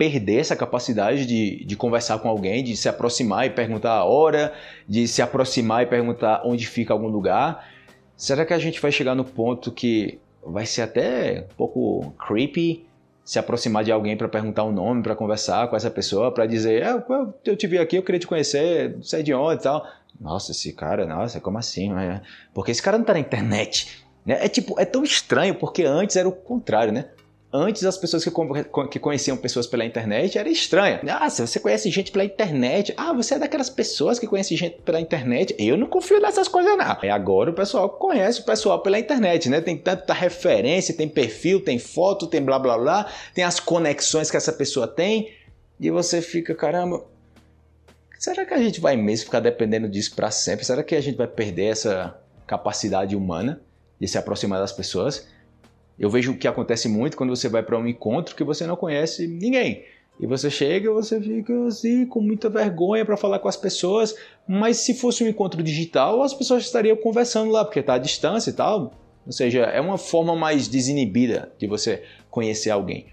perder 0.00 0.38
essa 0.38 0.56
capacidade 0.56 1.26
de, 1.26 1.62
de 1.62 1.76
conversar 1.76 2.18
com 2.20 2.28
alguém, 2.30 2.64
de 2.64 2.74
se 2.74 2.88
aproximar 2.88 3.46
e 3.46 3.50
perguntar 3.50 3.92
a 3.92 4.02
hora, 4.02 4.50
de 4.88 5.06
se 5.06 5.20
aproximar 5.20 5.82
e 5.82 5.86
perguntar 5.86 6.40
onde 6.42 6.66
fica 6.66 6.94
algum 6.94 7.08
lugar. 7.08 7.68
Será 8.16 8.46
que 8.46 8.54
a 8.54 8.58
gente 8.58 8.80
vai 8.80 8.90
chegar 8.90 9.14
no 9.14 9.26
ponto 9.26 9.70
que 9.70 10.18
vai 10.42 10.64
ser 10.64 10.80
até 10.80 11.44
um 11.52 11.54
pouco 11.54 12.14
creepy 12.26 12.86
se 13.22 13.38
aproximar 13.38 13.84
de 13.84 13.92
alguém 13.92 14.16
para 14.16 14.26
perguntar 14.26 14.64
um 14.64 14.72
nome, 14.72 15.02
para 15.02 15.14
conversar 15.14 15.68
com 15.68 15.76
essa 15.76 15.90
pessoa, 15.90 16.32
para 16.32 16.46
dizer, 16.46 16.82
é, 16.82 17.04
eu 17.44 17.54
te 17.54 17.66
vi 17.66 17.76
aqui, 17.76 17.96
eu 17.96 18.02
queria 18.02 18.20
te 18.20 18.26
conhecer, 18.26 18.96
não 18.96 19.02
sei 19.02 19.22
de 19.22 19.34
onde 19.34 19.60
e 19.60 19.64
tal. 19.64 19.86
Nossa, 20.18 20.52
esse 20.52 20.72
cara, 20.72 21.04
nossa, 21.04 21.42
como 21.42 21.58
assim? 21.58 21.92
É, 21.92 22.22
porque 22.54 22.70
esse 22.70 22.82
cara 22.82 22.96
não 22.96 23.04
tá 23.04 23.12
na 23.12 23.20
internet. 23.20 24.02
Né? 24.24 24.46
É 24.46 24.48
tipo, 24.48 24.80
é 24.80 24.86
tão 24.86 25.04
estranho, 25.04 25.54
porque 25.54 25.84
antes 25.84 26.16
era 26.16 26.26
o 26.26 26.32
contrário, 26.32 26.90
né? 26.90 27.10
Antes, 27.52 27.84
as 27.84 27.98
pessoas 27.98 28.22
que, 28.22 28.30
que 28.90 28.98
conheciam 29.00 29.36
pessoas 29.36 29.66
pela 29.66 29.84
internet 29.84 30.38
era 30.38 30.48
estranha. 30.48 31.00
Ah, 31.08 31.28
você 31.28 31.58
conhece 31.58 31.90
gente 31.90 32.12
pela 32.12 32.24
internet, 32.24 32.94
ah, 32.96 33.12
você 33.12 33.34
é 33.34 33.38
daquelas 33.40 33.68
pessoas 33.68 34.20
que 34.20 34.26
conhece 34.26 34.54
gente 34.54 34.80
pela 34.82 35.00
internet. 35.00 35.56
Eu 35.58 35.76
não 35.76 35.88
confio 35.88 36.20
nessas 36.20 36.46
coisas, 36.46 36.78
não. 36.78 36.96
E 37.02 37.08
agora 37.08 37.50
o 37.50 37.52
pessoal 37.52 37.88
conhece 37.88 38.40
o 38.40 38.44
pessoal 38.44 38.80
pela 38.80 39.00
internet, 39.00 39.48
né? 39.48 39.60
Tem 39.60 39.76
tanta 39.76 40.14
referência, 40.14 40.94
tem 40.94 41.08
perfil, 41.08 41.60
tem 41.60 41.76
foto, 41.76 42.28
tem 42.28 42.40
blá 42.40 42.56
blá 42.56 42.78
blá, 42.78 43.12
tem 43.34 43.42
as 43.42 43.58
conexões 43.58 44.30
que 44.30 44.36
essa 44.36 44.52
pessoa 44.52 44.86
tem. 44.86 45.32
E 45.80 45.90
você 45.90 46.22
fica, 46.22 46.54
caramba, 46.54 47.04
será 48.16 48.46
que 48.46 48.54
a 48.54 48.58
gente 48.58 48.80
vai 48.80 48.96
mesmo 48.96 49.24
ficar 49.24 49.40
dependendo 49.40 49.88
disso 49.88 50.14
para 50.14 50.30
sempre? 50.30 50.64
Será 50.64 50.84
que 50.84 50.94
a 50.94 51.00
gente 51.00 51.16
vai 51.16 51.26
perder 51.26 51.72
essa 51.72 52.16
capacidade 52.46 53.16
humana 53.16 53.60
de 53.98 54.06
se 54.06 54.16
aproximar 54.16 54.60
das 54.60 54.72
pessoas? 54.72 55.26
Eu 56.00 56.08
vejo 56.08 56.32
o 56.32 56.36
que 56.36 56.48
acontece 56.48 56.88
muito 56.88 57.14
quando 57.14 57.36
você 57.36 57.46
vai 57.46 57.62
para 57.62 57.78
um 57.78 57.86
encontro 57.86 58.34
que 58.34 58.42
você 58.42 58.66
não 58.66 58.74
conhece 58.74 59.26
ninguém. 59.26 59.84
E 60.18 60.26
você 60.26 60.50
chega 60.50 60.86
e 60.86 60.92
você 60.92 61.20
fica 61.20 61.66
assim, 61.66 62.06
com 62.06 62.22
muita 62.22 62.48
vergonha 62.48 63.04
para 63.04 63.18
falar 63.18 63.38
com 63.38 63.48
as 63.48 63.56
pessoas. 63.56 64.16
Mas 64.48 64.78
se 64.78 64.94
fosse 64.94 65.22
um 65.22 65.28
encontro 65.28 65.62
digital, 65.62 66.22
as 66.22 66.32
pessoas 66.32 66.64
estariam 66.64 66.96
conversando 66.96 67.50
lá, 67.50 67.66
porque 67.66 67.80
está 67.80 67.94
à 67.94 67.98
distância 67.98 68.48
e 68.48 68.54
tal. 68.54 68.94
Ou 69.26 69.32
seja, 69.32 69.60
é 69.60 69.80
uma 69.80 69.98
forma 69.98 70.34
mais 70.34 70.68
desinibida 70.68 71.52
de 71.58 71.66
você 71.66 72.02
conhecer 72.30 72.70
alguém. 72.70 73.08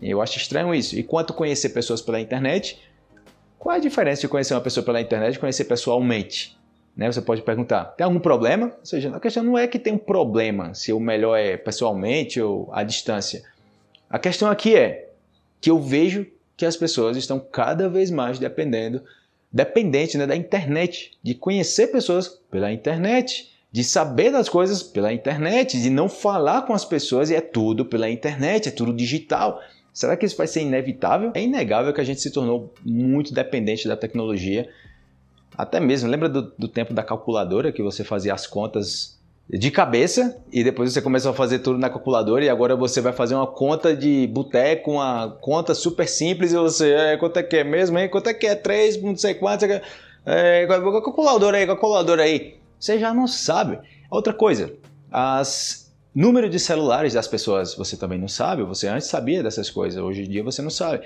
Eu 0.00 0.20
acho 0.20 0.36
estranho 0.36 0.74
isso. 0.74 0.98
E 0.98 1.04
quanto 1.04 1.32
conhecer 1.32 1.68
pessoas 1.68 2.02
pela 2.02 2.20
internet, 2.20 2.80
qual 3.56 3.76
é 3.76 3.78
a 3.78 3.80
diferença 3.80 4.22
de 4.22 4.28
conhecer 4.28 4.54
uma 4.54 4.60
pessoa 4.60 4.84
pela 4.84 5.00
internet 5.00 5.36
e 5.36 5.38
conhecer 5.38 5.64
pessoalmente? 5.64 6.58
Né? 6.96 7.10
Você 7.10 7.22
pode 7.22 7.42
perguntar, 7.42 7.84
tem 7.96 8.04
algum 8.04 8.20
problema? 8.20 8.72
Ou 8.78 8.84
seja, 8.86 9.14
a 9.14 9.20
questão 9.20 9.42
não 9.42 9.56
é 9.56 9.66
que 9.66 9.78
tem 9.78 9.92
um 9.92 9.98
problema, 9.98 10.74
se 10.74 10.92
o 10.92 11.00
melhor 11.00 11.36
é 11.36 11.56
pessoalmente 11.56 12.40
ou 12.40 12.68
à 12.72 12.82
distância. 12.82 13.42
A 14.08 14.18
questão 14.18 14.50
aqui 14.50 14.76
é 14.76 15.10
que 15.60 15.70
eu 15.70 15.78
vejo 15.80 16.26
que 16.56 16.66
as 16.66 16.76
pessoas 16.76 17.16
estão 17.16 17.40
cada 17.40 17.88
vez 17.88 18.10
mais 18.10 18.38
dependendo, 18.38 19.02
dependente 19.50 20.18
né, 20.18 20.26
da 20.26 20.36
internet, 20.36 21.12
de 21.22 21.34
conhecer 21.34 21.88
pessoas 21.88 22.28
pela 22.50 22.72
internet, 22.72 23.50
de 23.70 23.82
saber 23.82 24.30
das 24.30 24.50
coisas 24.50 24.82
pela 24.82 25.12
internet, 25.12 25.80
de 25.80 25.88
não 25.88 26.08
falar 26.08 26.62
com 26.62 26.74
as 26.74 26.84
pessoas 26.84 27.30
e 27.30 27.34
é 27.34 27.40
tudo 27.40 27.86
pela 27.86 28.10
internet, 28.10 28.68
é 28.68 28.72
tudo 28.72 28.92
digital. 28.92 29.62
Será 29.94 30.16
que 30.16 30.26
isso 30.26 30.36
vai 30.36 30.46
ser 30.46 30.60
inevitável? 30.60 31.32
É 31.34 31.42
inegável 31.42 31.92
que 31.92 32.00
a 32.00 32.04
gente 32.04 32.20
se 32.20 32.30
tornou 32.30 32.72
muito 32.84 33.32
dependente 33.32 33.88
da 33.88 33.96
tecnologia 33.96 34.68
até 35.56 35.80
mesmo, 35.80 36.08
lembra 36.08 36.28
do, 36.28 36.52
do 36.58 36.68
tempo 36.68 36.94
da 36.94 37.02
calculadora 37.02 37.72
que 37.72 37.82
você 37.82 38.02
fazia 38.04 38.34
as 38.34 38.46
contas 38.46 39.20
de 39.48 39.70
cabeça 39.70 40.42
e 40.50 40.64
depois 40.64 40.92
você 40.92 41.02
começou 41.02 41.32
a 41.32 41.34
fazer 41.34 41.58
tudo 41.58 41.78
na 41.78 41.90
calculadora 41.90 42.44
e 42.44 42.48
agora 42.48 42.74
você 42.74 43.00
vai 43.00 43.12
fazer 43.12 43.34
uma 43.34 43.46
conta 43.46 43.94
de 43.94 44.26
boteco, 44.28 44.92
uma 44.92 45.36
conta 45.40 45.74
super 45.74 46.08
simples 46.08 46.52
e 46.52 46.56
você, 46.56 46.92
é, 46.92 47.16
quanto 47.16 47.38
é 47.38 47.42
que 47.42 47.56
é 47.56 47.64
mesmo, 47.64 47.98
hein? 47.98 48.08
Quanto 48.08 48.28
é 48.28 48.34
que 48.34 48.46
é? 48.46 48.54
3, 48.54 49.02
não 49.02 49.16
sei 49.16 49.34
quanto, 49.34 49.64
é, 49.66 49.82
é, 50.24 50.66
calculadora 50.66 51.58
aí, 51.58 51.66
calculadora 51.66 52.22
aí. 52.22 52.56
Você 52.78 52.98
já 52.98 53.12
não 53.12 53.26
sabe. 53.26 53.78
Outra 54.10 54.32
coisa, 54.32 54.72
as 55.10 55.92
número 56.14 56.48
de 56.48 56.58
celulares 56.58 57.14
das 57.14 57.26
pessoas 57.26 57.74
você 57.74 57.96
também 57.96 58.18
não 58.18 58.28
sabe, 58.28 58.62
você 58.62 58.86
antes 58.86 59.08
sabia 59.08 59.42
dessas 59.42 59.70
coisas, 59.70 60.02
hoje 60.02 60.22
em 60.22 60.28
dia 60.28 60.42
você 60.42 60.62
não 60.62 60.70
sabe. 60.70 61.04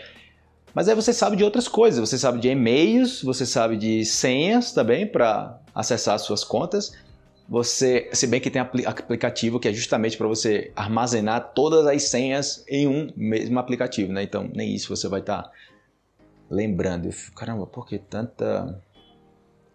Mas 0.77 0.91
aí 0.91 0.95
você 0.95 1.11
sabe 1.11 1.37
de 1.37 1.43
outras 1.43 1.67
coisas, 1.67 1.99
você 1.99 2.19
sabe 2.19 2.39
de 2.39 2.49
e-mails, 2.49 3.23
você 3.23 3.47
sabe 3.47 3.79
de 3.79 4.05
senhas 4.05 4.73
também 4.73 5.07
para 5.07 5.59
acessar 5.75 6.17
as 6.17 6.21
suas 6.21 6.45
contas. 6.45 6.93
Você, 7.49 8.11
se 8.13 8.27
bem 8.27 8.43
que 8.43 8.51
tem 8.51 8.61
aplicativo 8.61 9.59
que 9.59 9.69
é 9.69 9.73
justamente 9.73 10.19
para 10.19 10.27
você 10.27 10.71
armazenar 10.77 11.53
todas 11.55 11.87
as 11.87 12.03
senhas 12.03 12.63
em 12.69 12.87
um 12.87 13.11
mesmo 13.17 13.59
aplicativo, 13.59 14.13
né? 14.13 14.23
Então 14.23 14.51
nem 14.55 14.75
isso 14.75 14.95
você 14.95 15.09
vai 15.09 15.21
estar 15.21 15.45
tá 15.45 15.53
lembrando. 16.51 17.09
Caramba, 17.35 17.67
por 17.67 17.87
que 17.87 17.99
tanta. 17.99 18.79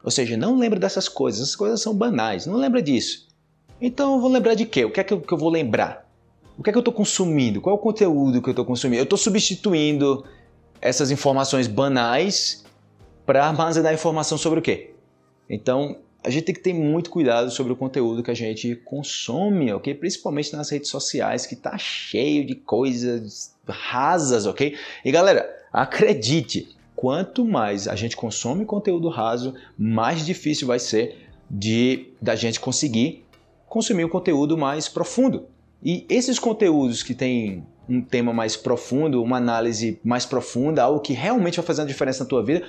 Ou 0.03 0.11
seja, 0.11 0.37
não 0.37 0.55
lembra 0.55 0.79
dessas 0.79 1.09
coisas, 1.09 1.41
essas 1.41 1.55
coisas 1.55 1.81
são 1.81 1.95
banais, 1.95 2.45
não 2.45 2.57
lembra 2.57 2.79
disso. 2.79 3.27
Então 3.81 4.13
eu 4.13 4.21
vou 4.21 4.29
lembrar 4.29 4.53
de 4.53 4.67
quê? 4.67 4.85
O 4.85 4.91
que 4.91 4.99
é 4.99 5.03
que 5.03 5.15
eu, 5.15 5.19
que 5.19 5.33
eu 5.33 5.37
vou 5.39 5.49
lembrar? 5.49 6.07
O 6.59 6.61
que 6.61 6.69
é 6.69 6.71
que 6.71 6.77
eu 6.77 6.81
estou 6.81 6.93
consumindo? 6.93 7.59
Qual 7.59 7.75
é 7.75 7.79
o 7.79 7.81
conteúdo 7.81 8.39
que 8.39 8.49
eu 8.49 8.51
estou 8.51 8.65
consumindo? 8.65 8.99
Eu 8.99 9.05
estou 9.05 9.17
substituindo 9.17 10.23
essas 10.81 11.11
informações 11.11 11.67
banais 11.67 12.65
para 13.25 13.45
armazenar 13.45 13.93
informação 13.93 14.37
sobre 14.37 14.59
o 14.59 14.61
quê? 14.61 14.91
Então, 15.49 15.97
a 16.23 16.29
gente 16.29 16.45
tem 16.45 16.55
que 16.55 16.61
ter 16.61 16.73
muito 16.73 17.09
cuidado 17.09 17.49
sobre 17.51 17.73
o 17.73 17.75
conteúdo 17.75 18.23
que 18.23 18.31
a 18.31 18.35
gente 18.35 18.75
consome, 18.75 19.71
ok? 19.73 19.93
Principalmente 19.95 20.53
nas 20.53 20.69
redes 20.69 20.89
sociais, 20.89 21.45
que 21.45 21.55
tá 21.55 21.77
cheio 21.77 22.45
de 22.45 22.55
coisas 22.55 23.55
rasas, 23.67 24.45
ok? 24.45 24.75
E 25.03 25.11
galera, 25.11 25.49
acredite, 25.71 26.75
quanto 26.95 27.45
mais 27.45 27.87
a 27.87 27.95
gente 27.95 28.15
consome 28.15 28.65
conteúdo 28.65 29.09
raso, 29.09 29.55
mais 29.77 30.25
difícil 30.25 30.67
vai 30.67 30.79
ser 30.79 31.27
de 31.49 32.07
da 32.21 32.35
gente 32.35 32.59
conseguir 32.59 33.25
consumir 33.67 34.05
um 34.05 34.09
conteúdo 34.09 34.57
mais 34.57 34.87
profundo. 34.87 35.47
E 35.83 36.05
esses 36.09 36.37
conteúdos 36.37 37.01
que 37.03 37.13
têm 37.13 37.65
um 37.89 38.01
tema 38.01 38.31
mais 38.31 38.55
profundo, 38.55 39.21
uma 39.21 39.37
análise 39.37 39.99
mais 40.03 40.25
profunda, 40.25 40.83
algo 40.83 40.99
que 40.99 41.13
realmente 41.13 41.57
vai 41.57 41.65
fazer 41.65 41.81
uma 41.81 41.87
diferença 41.87 42.23
na 42.23 42.29
tua 42.29 42.43
vida, 42.43 42.63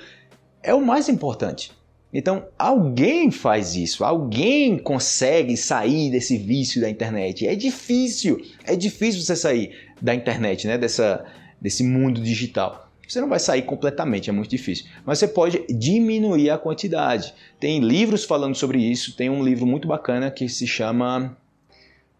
é 0.61 0.73
o 0.73 0.81
mais 0.81 1.07
importante. 1.07 1.71
Então, 2.13 2.45
alguém 2.59 3.31
faz 3.31 3.75
isso, 3.75 4.03
alguém 4.03 4.77
consegue 4.77 5.57
sair 5.57 6.11
desse 6.11 6.37
vício 6.37 6.79
da 6.79 6.89
internet. 6.89 7.47
É 7.47 7.55
difícil, 7.55 8.39
é 8.65 8.75
difícil 8.75 9.21
você 9.21 9.35
sair 9.35 9.75
da 9.99 10.13
internet, 10.13 10.67
né? 10.67 10.77
Dessa, 10.77 11.25
desse 11.59 11.83
mundo 11.83 12.21
digital. 12.21 12.91
Você 13.07 13.19
não 13.19 13.27
vai 13.27 13.39
sair 13.39 13.63
completamente, 13.63 14.29
é 14.29 14.33
muito 14.33 14.49
difícil. 14.49 14.85
Mas 15.05 15.19
você 15.19 15.27
pode 15.27 15.65
diminuir 15.69 16.51
a 16.51 16.57
quantidade. 16.57 17.33
Tem 17.59 17.79
livros 17.79 18.23
falando 18.23 18.55
sobre 18.55 18.79
isso. 18.79 19.15
Tem 19.15 19.29
um 19.29 19.43
livro 19.43 19.65
muito 19.65 19.87
bacana 19.87 20.29
que 20.29 20.47
se 20.47 20.67
chama 20.67 21.35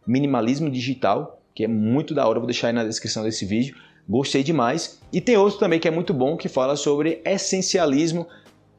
Minimalismo 0.06 0.70
Digital, 0.70 1.40
que 1.54 1.64
é 1.64 1.68
muito 1.68 2.14
da 2.14 2.28
hora, 2.28 2.40
vou 2.40 2.48
deixar 2.48 2.68
aí 2.68 2.74
na 2.74 2.84
descrição 2.84 3.24
desse 3.24 3.46
vídeo. 3.46 3.76
Gostei 4.08 4.44
demais. 4.44 5.00
E 5.12 5.22
tem 5.22 5.38
outro 5.38 5.60
também 5.60 5.80
que 5.80 5.88
é 5.88 5.92
muito 5.92 6.14
bom 6.14 6.36
que 6.36 6.50
fala 6.50 6.76
sobre 6.76 7.22
essencialismo, 7.24 8.28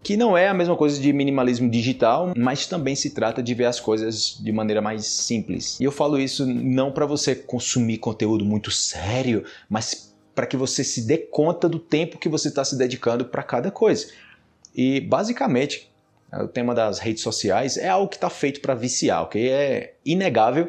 que 0.02 0.16
não 0.18 0.36
é 0.36 0.48
a 0.48 0.54
mesma 0.54 0.76
coisa 0.76 1.00
de 1.00 1.12
minimalismo 1.12 1.70
digital, 1.70 2.34
mas 2.36 2.66
também 2.66 2.94
se 2.94 3.10
trata 3.10 3.42
de 3.42 3.54
ver 3.54 3.64
as 3.64 3.80
coisas 3.80 4.38
de 4.38 4.52
maneira 4.52 4.82
mais 4.82 5.06
simples. 5.06 5.80
E 5.80 5.84
eu 5.84 5.90
falo 5.90 6.18
isso 6.18 6.44
não 6.46 6.92
para 6.92 7.06
você 7.06 7.34
consumir 7.34 7.98
conteúdo 7.98 8.44
muito 8.44 8.70
sério, 8.70 9.44
mas 9.68 10.14
para 10.34 10.46
que 10.46 10.58
você 10.58 10.84
se 10.84 11.06
dê 11.06 11.16
conta 11.16 11.68
do 11.68 11.78
tempo 11.78 12.18
que 12.18 12.28
você 12.28 12.48
está 12.48 12.62
se 12.64 12.76
dedicando 12.76 13.24
para 13.24 13.42
cada 13.42 13.70
coisa. 13.70 14.08
E 14.74 15.00
basicamente, 15.00 15.88
o 16.32 16.48
tema 16.48 16.74
das 16.74 16.98
redes 16.98 17.22
sociais 17.22 17.78
é 17.78 17.88
algo 17.88 18.08
que 18.08 18.16
está 18.16 18.28
feito 18.28 18.60
para 18.60 18.74
viciar, 18.74 19.22
ok? 19.22 19.48
É 19.48 19.94
inegável 20.04 20.66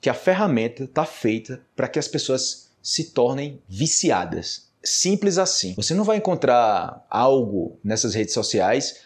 que 0.00 0.08
a 0.08 0.14
ferramenta 0.14 0.84
está 0.84 1.04
feita 1.04 1.60
para 1.74 1.88
que 1.88 1.98
as 1.98 2.08
pessoas 2.08 2.70
se 2.82 3.12
tornem 3.12 3.60
viciadas. 3.68 4.68
Simples 4.82 5.38
assim. 5.38 5.74
Você 5.74 5.94
não 5.94 6.04
vai 6.04 6.16
encontrar 6.16 7.04
algo 7.10 7.78
nessas 7.82 8.14
redes 8.14 8.32
sociais, 8.32 9.00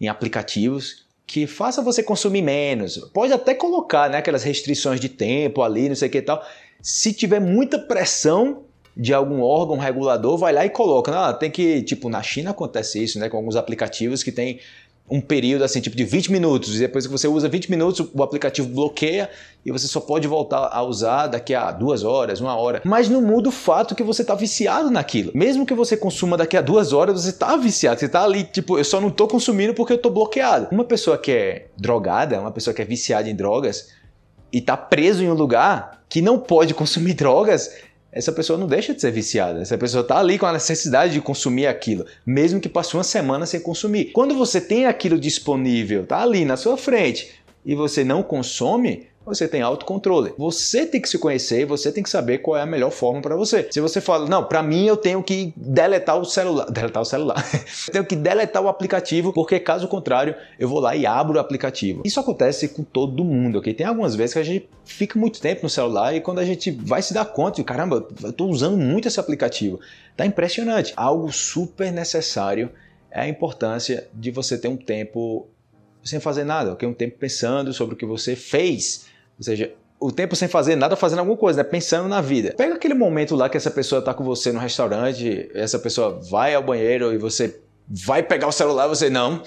em 0.00 0.08
aplicativos, 0.08 1.06
que 1.26 1.46
faça 1.46 1.80
você 1.80 2.02
consumir 2.02 2.42
menos. 2.42 2.98
Pode 3.14 3.32
até 3.32 3.54
colocar 3.54 4.10
né, 4.10 4.18
aquelas 4.18 4.42
restrições 4.42 5.00
de 5.00 5.08
tempo 5.08 5.62
ali, 5.62 5.88
não 5.88 5.96
sei 5.96 6.08
o 6.08 6.10
que 6.10 6.18
e 6.18 6.22
tal. 6.22 6.44
Se 6.82 7.12
tiver 7.14 7.40
muita 7.40 7.78
pressão 7.78 8.64
de 8.96 9.14
algum 9.14 9.40
órgão 9.40 9.78
regulador, 9.78 10.36
vai 10.36 10.52
lá 10.52 10.66
e 10.66 10.70
coloca. 10.70 11.12
Ah, 11.16 11.32
tem 11.32 11.50
que, 11.50 11.82
tipo, 11.82 12.08
na 12.08 12.22
China 12.22 12.50
acontece 12.50 13.02
isso, 13.02 13.18
né? 13.18 13.28
Com 13.28 13.38
alguns 13.38 13.56
aplicativos 13.56 14.22
que 14.22 14.32
tem 14.32 14.60
um 15.10 15.20
período 15.20 15.62
assim, 15.62 15.80
tipo 15.80 15.96
de 15.96 16.04
20 16.04 16.32
minutos, 16.32 16.76
e 16.76 16.78
depois 16.78 17.06
que 17.06 17.12
você 17.12 17.28
usa 17.28 17.48
20 17.48 17.70
minutos, 17.70 18.08
o 18.14 18.22
aplicativo 18.22 18.68
bloqueia 18.68 19.28
e 19.64 19.70
você 19.70 19.86
só 19.86 20.00
pode 20.00 20.26
voltar 20.26 20.70
a 20.72 20.82
usar 20.82 21.26
daqui 21.26 21.54
a 21.54 21.70
duas 21.70 22.02
horas, 22.02 22.40
uma 22.40 22.56
hora. 22.56 22.80
Mas 22.84 23.08
não 23.08 23.20
muda 23.20 23.48
o 23.48 23.52
fato 23.52 23.94
que 23.94 24.02
você 24.02 24.22
está 24.22 24.34
viciado 24.34 24.90
naquilo. 24.90 25.30
Mesmo 25.34 25.66
que 25.66 25.74
você 25.74 25.96
consuma 25.96 26.36
daqui 26.36 26.56
a 26.56 26.62
duas 26.62 26.92
horas, 26.92 27.22
você 27.22 27.30
está 27.30 27.56
viciado, 27.56 28.00
você 28.00 28.06
está 28.06 28.24
ali, 28.24 28.44
tipo, 28.44 28.78
eu 28.78 28.84
só 28.84 29.00
não 29.00 29.08
estou 29.08 29.28
consumindo 29.28 29.74
porque 29.74 29.92
eu 29.92 29.96
estou 29.96 30.10
bloqueado. 30.10 30.68
Uma 30.72 30.84
pessoa 30.84 31.18
que 31.18 31.30
é 31.30 31.66
drogada, 31.76 32.40
uma 32.40 32.50
pessoa 32.50 32.72
que 32.72 32.80
é 32.82 32.84
viciada 32.84 33.28
em 33.28 33.36
drogas 33.36 33.90
e 34.52 34.58
está 34.58 34.76
preso 34.76 35.22
em 35.22 35.30
um 35.30 35.34
lugar 35.34 36.02
que 36.08 36.20
não 36.20 36.38
pode 36.38 36.74
consumir 36.74 37.14
drogas, 37.14 37.70
essa 38.12 38.30
pessoa 38.30 38.58
não 38.58 38.66
deixa 38.66 38.92
de 38.94 39.00
ser 39.00 39.10
viciada. 39.10 39.62
Essa 39.62 39.78
pessoa 39.78 40.02
está 40.02 40.18
ali 40.18 40.38
com 40.38 40.44
a 40.44 40.52
necessidade 40.52 41.14
de 41.14 41.20
consumir 41.20 41.66
aquilo, 41.66 42.04
mesmo 42.26 42.60
que 42.60 42.68
passe 42.68 42.94
uma 42.94 43.02
semana 43.02 43.46
sem 43.46 43.58
consumir. 43.58 44.12
Quando 44.12 44.34
você 44.34 44.60
tem 44.60 44.84
aquilo 44.84 45.18
disponível, 45.18 46.04
tá 46.04 46.20
ali 46.20 46.44
na 46.44 46.58
sua 46.58 46.76
frente, 46.76 47.30
e 47.64 47.74
você 47.74 48.04
não 48.04 48.22
consome, 48.22 49.06
você 49.24 49.46
tem 49.46 49.62
autocontrole. 49.62 50.34
Você 50.36 50.86
tem 50.86 51.00
que 51.00 51.08
se 51.08 51.18
conhecer, 51.18 51.64
você 51.64 51.92
tem 51.92 52.02
que 52.02 52.10
saber 52.10 52.38
qual 52.38 52.56
é 52.56 52.62
a 52.62 52.66
melhor 52.66 52.90
forma 52.90 53.20
para 53.20 53.36
você. 53.36 53.68
Se 53.70 53.80
você 53.80 54.00
fala, 54.00 54.28
não, 54.28 54.44
para 54.44 54.62
mim 54.62 54.86
eu 54.86 54.96
tenho 54.96 55.22
que 55.22 55.52
deletar 55.56 56.18
o 56.18 56.24
celular, 56.24 56.66
deletar 56.70 57.02
o 57.02 57.06
celular. 57.06 57.36
eu 57.86 57.92
tenho 57.92 58.04
que 58.04 58.16
deletar 58.16 58.62
o 58.62 58.68
aplicativo, 58.68 59.32
porque 59.32 59.60
caso 59.60 59.86
contrário, 59.88 60.34
eu 60.58 60.68
vou 60.68 60.80
lá 60.80 60.96
e 60.96 61.06
abro 61.06 61.36
o 61.36 61.40
aplicativo. 61.40 62.02
Isso 62.04 62.18
acontece 62.18 62.68
com 62.68 62.82
todo 62.82 63.24
mundo, 63.24 63.58
ok? 63.58 63.72
Tem 63.72 63.86
algumas 63.86 64.14
vezes 64.14 64.34
que 64.34 64.40
a 64.40 64.44
gente 64.44 64.68
fica 64.84 65.18
muito 65.18 65.40
tempo 65.40 65.62
no 65.62 65.70
celular 65.70 66.14
e 66.14 66.20
quando 66.20 66.40
a 66.40 66.44
gente 66.44 66.70
vai 66.70 67.02
se 67.02 67.14
dar 67.14 67.24
conta, 67.24 67.62
caramba, 67.62 68.06
eu 68.22 68.32
tô 68.32 68.46
usando 68.46 68.76
muito 68.76 69.08
esse 69.08 69.20
aplicativo. 69.20 69.80
Tá 70.16 70.26
impressionante. 70.26 70.92
Algo 70.96 71.30
super 71.32 71.92
necessário 71.92 72.70
é 73.10 73.22
a 73.22 73.28
importância 73.28 74.08
de 74.12 74.30
você 74.30 74.58
ter 74.58 74.68
um 74.68 74.76
tempo 74.76 75.46
sem 76.02 76.18
fazer 76.18 76.44
nada, 76.44 76.72
ok? 76.72 76.88
Um 76.88 76.94
tempo 76.94 77.16
pensando 77.18 77.72
sobre 77.72 77.94
o 77.94 77.96
que 77.96 78.04
você 78.04 78.34
fez 78.34 79.11
ou 79.42 79.44
seja, 79.44 79.74
o 79.98 80.12
tempo 80.12 80.36
sem 80.36 80.46
fazer 80.46 80.76
nada, 80.76 80.94
fazendo 80.94 81.18
alguma 81.18 81.36
coisa, 81.36 81.64
né? 81.64 81.68
Pensando 81.68 82.08
na 82.08 82.20
vida. 82.20 82.54
Pega 82.56 82.76
aquele 82.76 82.94
momento 82.94 83.34
lá 83.34 83.48
que 83.48 83.56
essa 83.56 83.72
pessoa 83.72 83.98
está 83.98 84.14
com 84.14 84.22
você 84.22 84.52
no 84.52 84.60
restaurante, 84.60 85.50
essa 85.52 85.80
pessoa 85.80 86.20
vai 86.30 86.54
ao 86.54 86.62
banheiro 86.62 87.12
e 87.12 87.18
você 87.18 87.60
vai 87.88 88.22
pegar 88.22 88.46
o 88.46 88.52
celular, 88.52 88.86
você 88.86 89.10
não. 89.10 89.42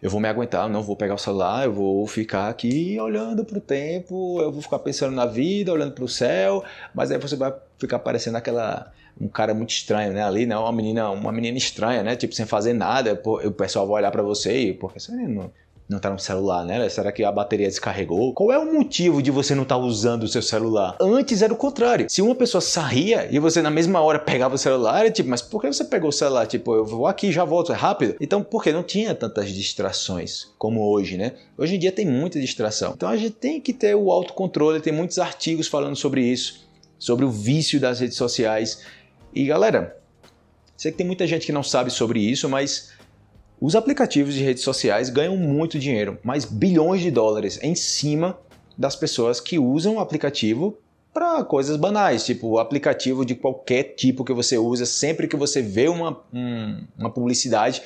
Eu 0.00 0.08
vou 0.10 0.20
me 0.20 0.28
aguentar, 0.28 0.68
não 0.68 0.80
vou 0.80 0.96
pegar 0.96 1.14
o 1.14 1.18
celular, 1.18 1.64
eu 1.64 1.72
vou 1.72 2.06
ficar 2.06 2.48
aqui 2.48 2.96
olhando 3.00 3.44
para 3.44 3.58
o 3.58 3.60
tempo, 3.60 4.40
eu 4.40 4.52
vou 4.52 4.62
ficar 4.62 4.78
pensando 4.78 5.14
na 5.14 5.26
vida, 5.26 5.72
olhando 5.72 5.92
para 5.92 6.04
o 6.04 6.08
céu, 6.08 6.62
mas 6.94 7.10
aí 7.10 7.18
você 7.18 7.34
vai 7.34 7.52
ficar 7.78 7.98
parecendo 7.98 8.36
aquela 8.36 8.92
um 9.20 9.26
cara 9.26 9.52
muito 9.54 9.70
estranho, 9.70 10.12
né? 10.12 10.22
Ali, 10.22 10.46
né? 10.46 10.56
Uma 10.56 10.72
menina, 10.72 11.10
uma 11.10 11.32
menina 11.32 11.58
estranha, 11.58 12.04
né? 12.04 12.14
Tipo 12.14 12.32
sem 12.32 12.46
fazer 12.46 12.74
nada, 12.74 13.20
o 13.24 13.50
pessoal 13.50 13.88
vai 13.88 13.96
olhar 13.96 14.12
para 14.12 14.22
você 14.22 14.68
e 14.68 14.72
porque 14.72 15.00
você 15.00 15.10
não 15.10 15.50
não 15.92 16.00
tá 16.00 16.10
no 16.10 16.18
celular, 16.18 16.64
né? 16.64 16.88
Será 16.88 17.12
que 17.12 17.22
a 17.22 17.30
bateria 17.30 17.68
descarregou? 17.68 18.32
Qual 18.32 18.50
é 18.50 18.58
o 18.58 18.72
motivo 18.72 19.22
de 19.22 19.30
você 19.30 19.54
não 19.54 19.62
estar 19.62 19.76
tá 19.76 19.80
usando 19.80 20.24
o 20.24 20.28
seu 20.28 20.42
celular? 20.42 20.96
Antes 21.00 21.42
era 21.42 21.52
o 21.52 21.56
contrário. 21.56 22.06
Se 22.08 22.22
uma 22.22 22.34
pessoa 22.34 22.60
saía 22.60 23.28
e 23.30 23.38
você 23.38 23.62
na 23.62 23.70
mesma 23.70 24.00
hora 24.00 24.18
pegava 24.18 24.54
o 24.54 24.58
celular, 24.58 25.00
era 25.00 25.10
tipo, 25.10 25.28
mas 25.28 25.42
por 25.42 25.60
que 25.60 25.66
você 25.72 25.84
pegou 25.84 26.08
o 26.08 26.12
celular? 26.12 26.46
Tipo, 26.46 26.74
eu 26.74 26.84
vou 26.84 27.06
aqui 27.06 27.30
já 27.30 27.44
volto, 27.44 27.72
é 27.72 27.76
rápido. 27.76 28.16
Então, 28.20 28.42
porque 28.42 28.72
não 28.72 28.82
tinha 28.82 29.14
tantas 29.14 29.50
distrações 29.50 30.48
como 30.58 30.88
hoje, 30.88 31.16
né? 31.16 31.32
Hoje 31.56 31.76
em 31.76 31.78
dia 31.78 31.92
tem 31.92 32.06
muita 32.06 32.40
distração. 32.40 32.92
Então 32.96 33.08
a 33.08 33.16
gente 33.16 33.32
tem 33.32 33.60
que 33.60 33.72
ter 33.72 33.94
o 33.94 34.10
autocontrole, 34.10 34.80
tem 34.80 34.92
muitos 34.92 35.18
artigos 35.18 35.68
falando 35.68 35.96
sobre 35.96 36.22
isso, 36.22 36.66
sobre 36.98 37.24
o 37.24 37.30
vício 37.30 37.78
das 37.78 38.00
redes 38.00 38.16
sociais. 38.16 38.82
E 39.34 39.44
galera, 39.44 39.96
sei 40.76 40.90
que 40.90 40.98
tem 40.98 41.06
muita 41.06 41.26
gente 41.26 41.46
que 41.46 41.52
não 41.52 41.62
sabe 41.62 41.90
sobre 41.90 42.20
isso, 42.20 42.48
mas 42.48 42.92
os 43.62 43.76
aplicativos 43.76 44.34
de 44.34 44.42
redes 44.42 44.64
sociais 44.64 45.08
ganham 45.08 45.36
muito 45.36 45.78
dinheiro, 45.78 46.18
mais 46.24 46.44
bilhões 46.44 47.00
de 47.00 47.12
dólares 47.12 47.60
em 47.62 47.76
cima 47.76 48.36
das 48.76 48.96
pessoas 48.96 49.40
que 49.40 49.56
usam 49.56 49.94
o 49.94 50.00
aplicativo 50.00 50.76
para 51.14 51.44
coisas 51.44 51.76
banais, 51.76 52.24
tipo 52.24 52.48
o 52.48 52.58
aplicativo 52.58 53.24
de 53.24 53.36
qualquer 53.36 53.94
tipo 53.94 54.24
que 54.24 54.32
você 54.32 54.58
usa, 54.58 54.84
sempre 54.84 55.28
que 55.28 55.36
você 55.36 55.62
vê 55.62 55.86
uma, 55.86 56.20
um, 56.34 56.82
uma 56.98 57.08
publicidade, 57.08 57.80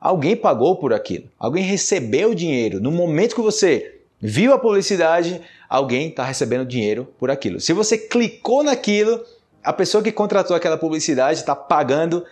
alguém 0.00 0.34
pagou 0.34 0.74
por 0.74 0.92
aquilo, 0.92 1.30
alguém 1.38 1.62
recebeu 1.62 2.34
dinheiro. 2.34 2.80
No 2.80 2.90
momento 2.90 3.36
que 3.36 3.40
você 3.40 4.00
viu 4.20 4.52
a 4.52 4.58
publicidade, 4.58 5.40
alguém 5.68 6.08
está 6.08 6.24
recebendo 6.24 6.66
dinheiro 6.66 7.06
por 7.20 7.30
aquilo. 7.30 7.60
Se 7.60 7.72
você 7.72 7.96
clicou 7.96 8.64
naquilo, 8.64 9.24
a 9.62 9.72
pessoa 9.72 10.02
que 10.02 10.10
contratou 10.10 10.56
aquela 10.56 10.76
publicidade 10.76 11.38
está 11.38 11.54
pagando 11.54 12.24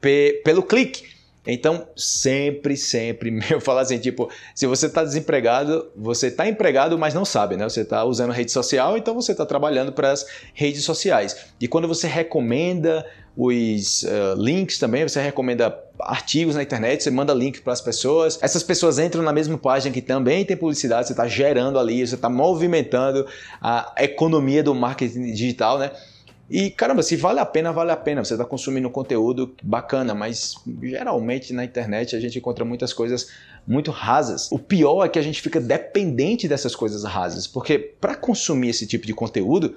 pe 0.00 0.40
pelo 0.44 0.62
clique. 0.62 1.10
Então, 1.46 1.88
sempre, 1.96 2.76
sempre, 2.76 3.40
eu 3.50 3.60
falo 3.60 3.80
assim, 3.80 3.98
tipo, 3.98 4.30
se 4.54 4.66
você 4.66 4.86
está 4.86 5.02
desempregado, 5.02 5.90
você 5.96 6.28
está 6.28 6.48
empregado, 6.48 6.96
mas 6.98 7.14
não 7.14 7.24
sabe, 7.24 7.56
né? 7.56 7.68
Você 7.68 7.80
está 7.80 8.04
usando 8.04 8.30
rede 8.30 8.52
social, 8.52 8.96
então 8.96 9.14
você 9.14 9.32
está 9.32 9.44
trabalhando 9.44 9.92
para 9.92 10.12
as 10.12 10.24
redes 10.54 10.84
sociais. 10.84 11.36
E 11.60 11.66
quando 11.66 11.88
você 11.88 12.06
recomenda 12.06 13.04
os 13.36 14.02
uh, 14.02 14.34
links 14.36 14.78
também, 14.78 15.02
você 15.08 15.20
recomenda 15.20 15.76
artigos 15.98 16.54
na 16.54 16.62
internet, 16.62 17.02
você 17.02 17.10
manda 17.10 17.32
link 17.32 17.60
para 17.60 17.72
as 17.72 17.80
pessoas, 17.80 18.38
essas 18.42 18.62
pessoas 18.62 18.98
entram 18.98 19.22
na 19.22 19.32
mesma 19.32 19.56
página 19.56 19.92
que 19.92 20.02
também 20.02 20.44
tem 20.44 20.56
publicidade, 20.56 21.06
você 21.06 21.12
está 21.12 21.26
gerando 21.26 21.78
ali, 21.78 22.06
você 22.06 22.14
está 22.14 22.28
movimentando 22.28 23.26
a 23.60 23.94
economia 23.98 24.62
do 24.62 24.74
marketing 24.74 25.32
digital, 25.32 25.78
né? 25.78 25.90
E 26.50 26.70
caramba, 26.70 27.02
se 27.02 27.16
vale 27.16 27.40
a 27.40 27.46
pena, 27.46 27.72
vale 27.72 27.90
a 27.90 27.96
pena. 27.96 28.24
Você 28.24 28.34
está 28.34 28.44
consumindo 28.44 28.90
conteúdo 28.90 29.54
bacana, 29.62 30.14
mas 30.14 30.54
geralmente 30.82 31.52
na 31.52 31.64
internet 31.64 32.14
a 32.14 32.20
gente 32.20 32.38
encontra 32.38 32.64
muitas 32.64 32.92
coisas 32.92 33.28
muito 33.66 33.90
rasas. 33.90 34.50
O 34.52 34.58
pior 34.58 35.04
é 35.04 35.08
que 35.08 35.18
a 35.18 35.22
gente 35.22 35.40
fica 35.40 35.60
dependente 35.60 36.46
dessas 36.48 36.74
coisas 36.74 37.04
rasas, 37.04 37.46
porque 37.46 37.78
para 37.78 38.14
consumir 38.14 38.70
esse 38.70 38.86
tipo 38.86 39.06
de 39.06 39.14
conteúdo 39.14 39.74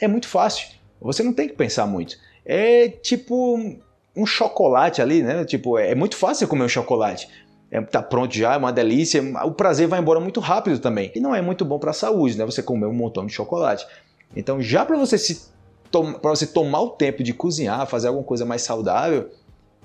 é 0.00 0.08
muito 0.08 0.28
fácil. 0.28 0.68
Você 1.00 1.22
não 1.22 1.32
tem 1.32 1.48
que 1.48 1.54
pensar 1.54 1.86
muito. 1.86 2.16
É 2.44 2.88
tipo 2.88 3.78
um 4.16 4.24
chocolate 4.24 5.02
ali, 5.02 5.22
né? 5.22 5.44
Tipo, 5.44 5.78
é 5.78 5.94
muito 5.94 6.16
fácil 6.16 6.48
comer 6.48 6.64
um 6.64 6.68
chocolate. 6.68 7.28
É, 7.70 7.80
tá 7.80 8.02
pronto 8.02 8.34
já, 8.34 8.54
é 8.54 8.56
uma 8.56 8.72
delícia. 8.72 9.22
O 9.44 9.52
prazer 9.52 9.86
vai 9.86 10.00
embora 10.00 10.18
muito 10.18 10.40
rápido 10.40 10.78
também. 10.78 11.12
E 11.14 11.20
não 11.20 11.34
é 11.34 11.42
muito 11.42 11.64
bom 11.64 11.78
para 11.78 11.90
a 11.90 11.94
saúde, 11.94 12.38
né? 12.38 12.44
Você 12.46 12.62
comer 12.62 12.86
um 12.86 12.92
montão 12.92 13.26
de 13.26 13.32
chocolate. 13.32 13.86
Então, 14.34 14.60
já 14.60 14.84
para 14.84 14.96
você 14.96 15.18
se 15.18 15.54
para 15.90 16.30
você 16.30 16.46
tomar 16.46 16.80
o 16.80 16.90
tempo 16.90 17.22
de 17.22 17.32
cozinhar, 17.32 17.86
fazer 17.86 18.08
alguma 18.08 18.24
coisa 18.24 18.44
mais 18.44 18.62
saudável, 18.62 19.30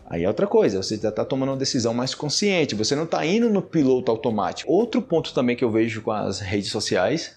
aí 0.05 0.23
é 0.23 0.27
outra 0.27 0.47
coisa. 0.47 0.81
Você 0.81 0.97
já 0.97 1.09
está 1.09 1.23
tomando 1.23 1.49
uma 1.49 1.57
decisão 1.57 1.93
mais 1.93 2.13
consciente. 2.13 2.75
Você 2.75 2.95
não 2.95 3.03
está 3.03 3.25
indo 3.25 3.49
no 3.49 3.61
piloto 3.61 4.11
automático. 4.11 4.71
Outro 4.71 5.01
ponto 5.01 5.33
também 5.33 5.55
que 5.55 5.63
eu 5.63 5.71
vejo 5.71 6.01
com 6.01 6.11
as 6.11 6.39
redes 6.39 6.71
sociais 6.71 7.35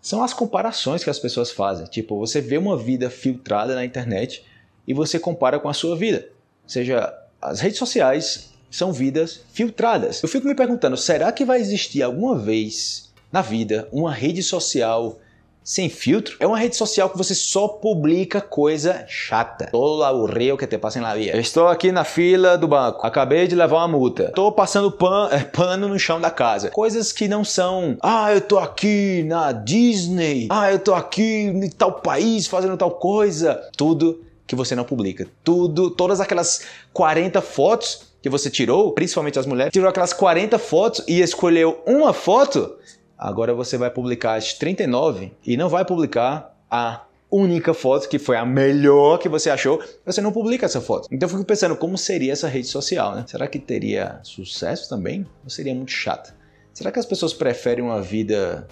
são 0.00 0.22
as 0.22 0.34
comparações 0.34 1.02
que 1.02 1.10
as 1.10 1.18
pessoas 1.18 1.50
fazem. 1.50 1.86
Tipo, 1.86 2.18
você 2.18 2.40
vê 2.40 2.58
uma 2.58 2.76
vida 2.76 3.08
filtrada 3.08 3.74
na 3.74 3.84
internet 3.84 4.44
e 4.86 4.92
você 4.92 5.18
compara 5.18 5.58
com 5.58 5.68
a 5.68 5.72
sua 5.72 5.96
vida. 5.96 6.28
Ou 6.62 6.68
seja, 6.68 7.12
as 7.40 7.60
redes 7.60 7.78
sociais 7.78 8.50
são 8.70 8.92
vidas 8.92 9.42
filtradas. 9.52 10.22
Eu 10.22 10.28
fico 10.28 10.46
me 10.46 10.54
perguntando, 10.54 10.96
será 10.96 11.30
que 11.30 11.44
vai 11.44 11.60
existir 11.60 12.02
alguma 12.02 12.36
vez 12.36 13.12
na 13.30 13.40
vida 13.40 13.88
uma 13.92 14.12
rede 14.12 14.42
social 14.42 15.18
sem 15.64 15.88
filtro, 15.88 16.36
é 16.38 16.46
uma 16.46 16.58
rede 16.58 16.76
social 16.76 17.08
que 17.08 17.16
você 17.16 17.34
só 17.34 17.66
publica 17.66 18.38
coisa 18.38 19.06
chata. 19.08 19.68
Todo 19.72 20.04
aburrido 20.04 20.58
que 20.58 20.66
te 20.66 20.76
passa 20.76 21.00
na 21.00 21.14
vida. 21.14 21.38
estou 21.38 21.68
aqui 21.68 21.90
na 21.90 22.04
fila 22.04 22.58
do 22.58 22.68
banco, 22.68 23.04
acabei 23.04 23.48
de 23.48 23.54
levar 23.54 23.78
uma 23.78 23.88
multa. 23.88 24.24
Estou 24.24 24.52
passando 24.52 24.92
pan, 24.92 25.30
é, 25.32 25.38
pano 25.38 25.88
no 25.88 25.98
chão 25.98 26.20
da 26.20 26.30
casa. 26.30 26.68
Coisas 26.68 27.12
que 27.12 27.26
não 27.26 27.42
são, 27.42 27.96
ah, 28.02 28.30
eu 28.30 28.42
tô 28.42 28.58
aqui 28.58 29.24
na 29.26 29.52
Disney, 29.52 30.48
ah, 30.50 30.70
eu 30.70 30.78
tô 30.78 30.92
aqui 30.92 31.22
em 31.22 31.70
tal 31.70 31.92
país 31.92 32.46
fazendo 32.46 32.76
tal 32.76 32.90
coisa. 32.90 33.66
Tudo 33.74 34.22
que 34.46 34.54
você 34.54 34.74
não 34.74 34.84
publica. 34.84 35.26
Tudo, 35.42 35.90
todas 35.90 36.20
aquelas 36.20 36.62
40 36.92 37.40
fotos 37.40 38.12
que 38.20 38.28
você 38.28 38.50
tirou, 38.50 38.92
principalmente 38.92 39.38
as 39.38 39.46
mulheres, 39.46 39.72
tirou 39.72 39.88
aquelas 39.88 40.12
40 40.12 40.58
fotos 40.58 41.02
e 41.08 41.20
escolheu 41.20 41.82
uma 41.86 42.12
foto 42.12 42.76
Agora 43.24 43.54
você 43.54 43.78
vai 43.78 43.90
publicar 43.90 44.34
as 44.34 44.52
39 44.52 45.32
e 45.46 45.56
não 45.56 45.70
vai 45.70 45.82
publicar 45.82 46.54
a 46.70 47.06
única 47.30 47.72
foto 47.72 48.06
que 48.06 48.18
foi 48.18 48.36
a 48.36 48.44
melhor 48.44 49.16
que 49.16 49.30
você 49.30 49.48
achou, 49.48 49.82
você 50.04 50.20
não 50.20 50.30
publica 50.30 50.66
essa 50.66 50.78
foto. 50.78 51.08
Então 51.10 51.26
eu 51.26 51.30
fico 51.30 51.42
pensando 51.42 51.74
como 51.74 51.96
seria 51.96 52.34
essa 52.34 52.48
rede 52.48 52.66
social, 52.66 53.14
né? 53.14 53.24
Será 53.26 53.48
que 53.48 53.58
teria 53.58 54.20
sucesso 54.22 54.90
também? 54.90 55.26
Ou 55.42 55.48
seria 55.48 55.74
muito 55.74 55.90
chata? 55.90 56.36
Será 56.74 56.92
que 56.92 56.98
as 56.98 57.06
pessoas 57.06 57.32
preferem 57.32 57.82
uma 57.82 58.02
vida 58.02 58.68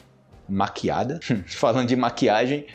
maquiada? 0.47 1.19
Falando 1.49 1.89
de 1.89 1.97
maquiagem, 1.97 2.67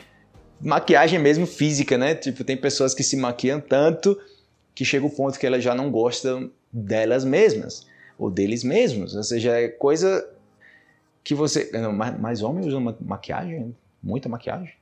maquiagem 0.60 1.20
mesmo 1.20 1.46
física, 1.46 1.96
né? 1.96 2.12
Tipo, 2.12 2.42
tem 2.42 2.56
pessoas 2.56 2.92
que 2.92 3.04
se 3.04 3.16
maquiam 3.16 3.60
tanto 3.60 4.18
que 4.74 4.84
chega 4.84 5.06
o 5.06 5.10
ponto 5.10 5.38
que 5.38 5.46
elas 5.46 5.62
já 5.62 5.76
não 5.76 5.92
gostam 5.92 6.50
delas 6.72 7.24
mesmas 7.24 7.86
ou 8.18 8.32
deles 8.32 8.64
mesmos. 8.64 9.14
Ou 9.14 9.22
seja, 9.22 9.52
é 9.52 9.68
coisa 9.68 10.28
que 11.28 11.34
você. 11.34 11.68
Não, 11.74 11.92
mais 11.92 12.42
homem 12.42 12.66
usa 12.66 12.80
maquiagem, 13.02 13.76
muita 14.02 14.30
maquiagem. 14.30 14.72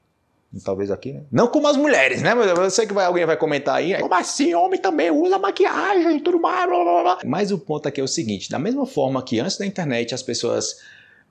Talvez 0.64 0.92
aqui, 0.92 1.12
né? 1.12 1.22
Não 1.30 1.48
como 1.48 1.66
as 1.66 1.76
mulheres, 1.76 2.22
né? 2.22 2.37
Mas 2.37 2.46
eu 2.46 2.70
sei 2.70 2.87
que 2.87 2.94
vai, 2.94 3.04
alguém 3.04 3.26
vai 3.26 3.37
comentar 3.37 3.74
aí. 3.74 3.98
Como 3.98 4.14
assim? 4.14 4.54
Homem 4.54 4.80
também 4.80 5.11
usa 5.11 5.40
maquiagem 5.40 6.18
e 6.18 6.20
tudo 6.20 6.38
mais. 6.40 6.68
Blá, 6.68 6.85
blá, 6.85 7.02
blá. 7.02 7.18
Mas 7.24 7.50
o 7.50 7.59
ponto 7.59 7.88
aqui 7.88 8.00
é 8.00 8.04
o 8.04 8.06
seguinte: 8.06 8.48
da 8.48 8.61
mesma 8.61 8.87
forma 8.87 9.20
que 9.24 9.40
antes 9.40 9.59
da 9.59 9.66
internet 9.66 10.14
as 10.14 10.22
pessoas 10.22 10.80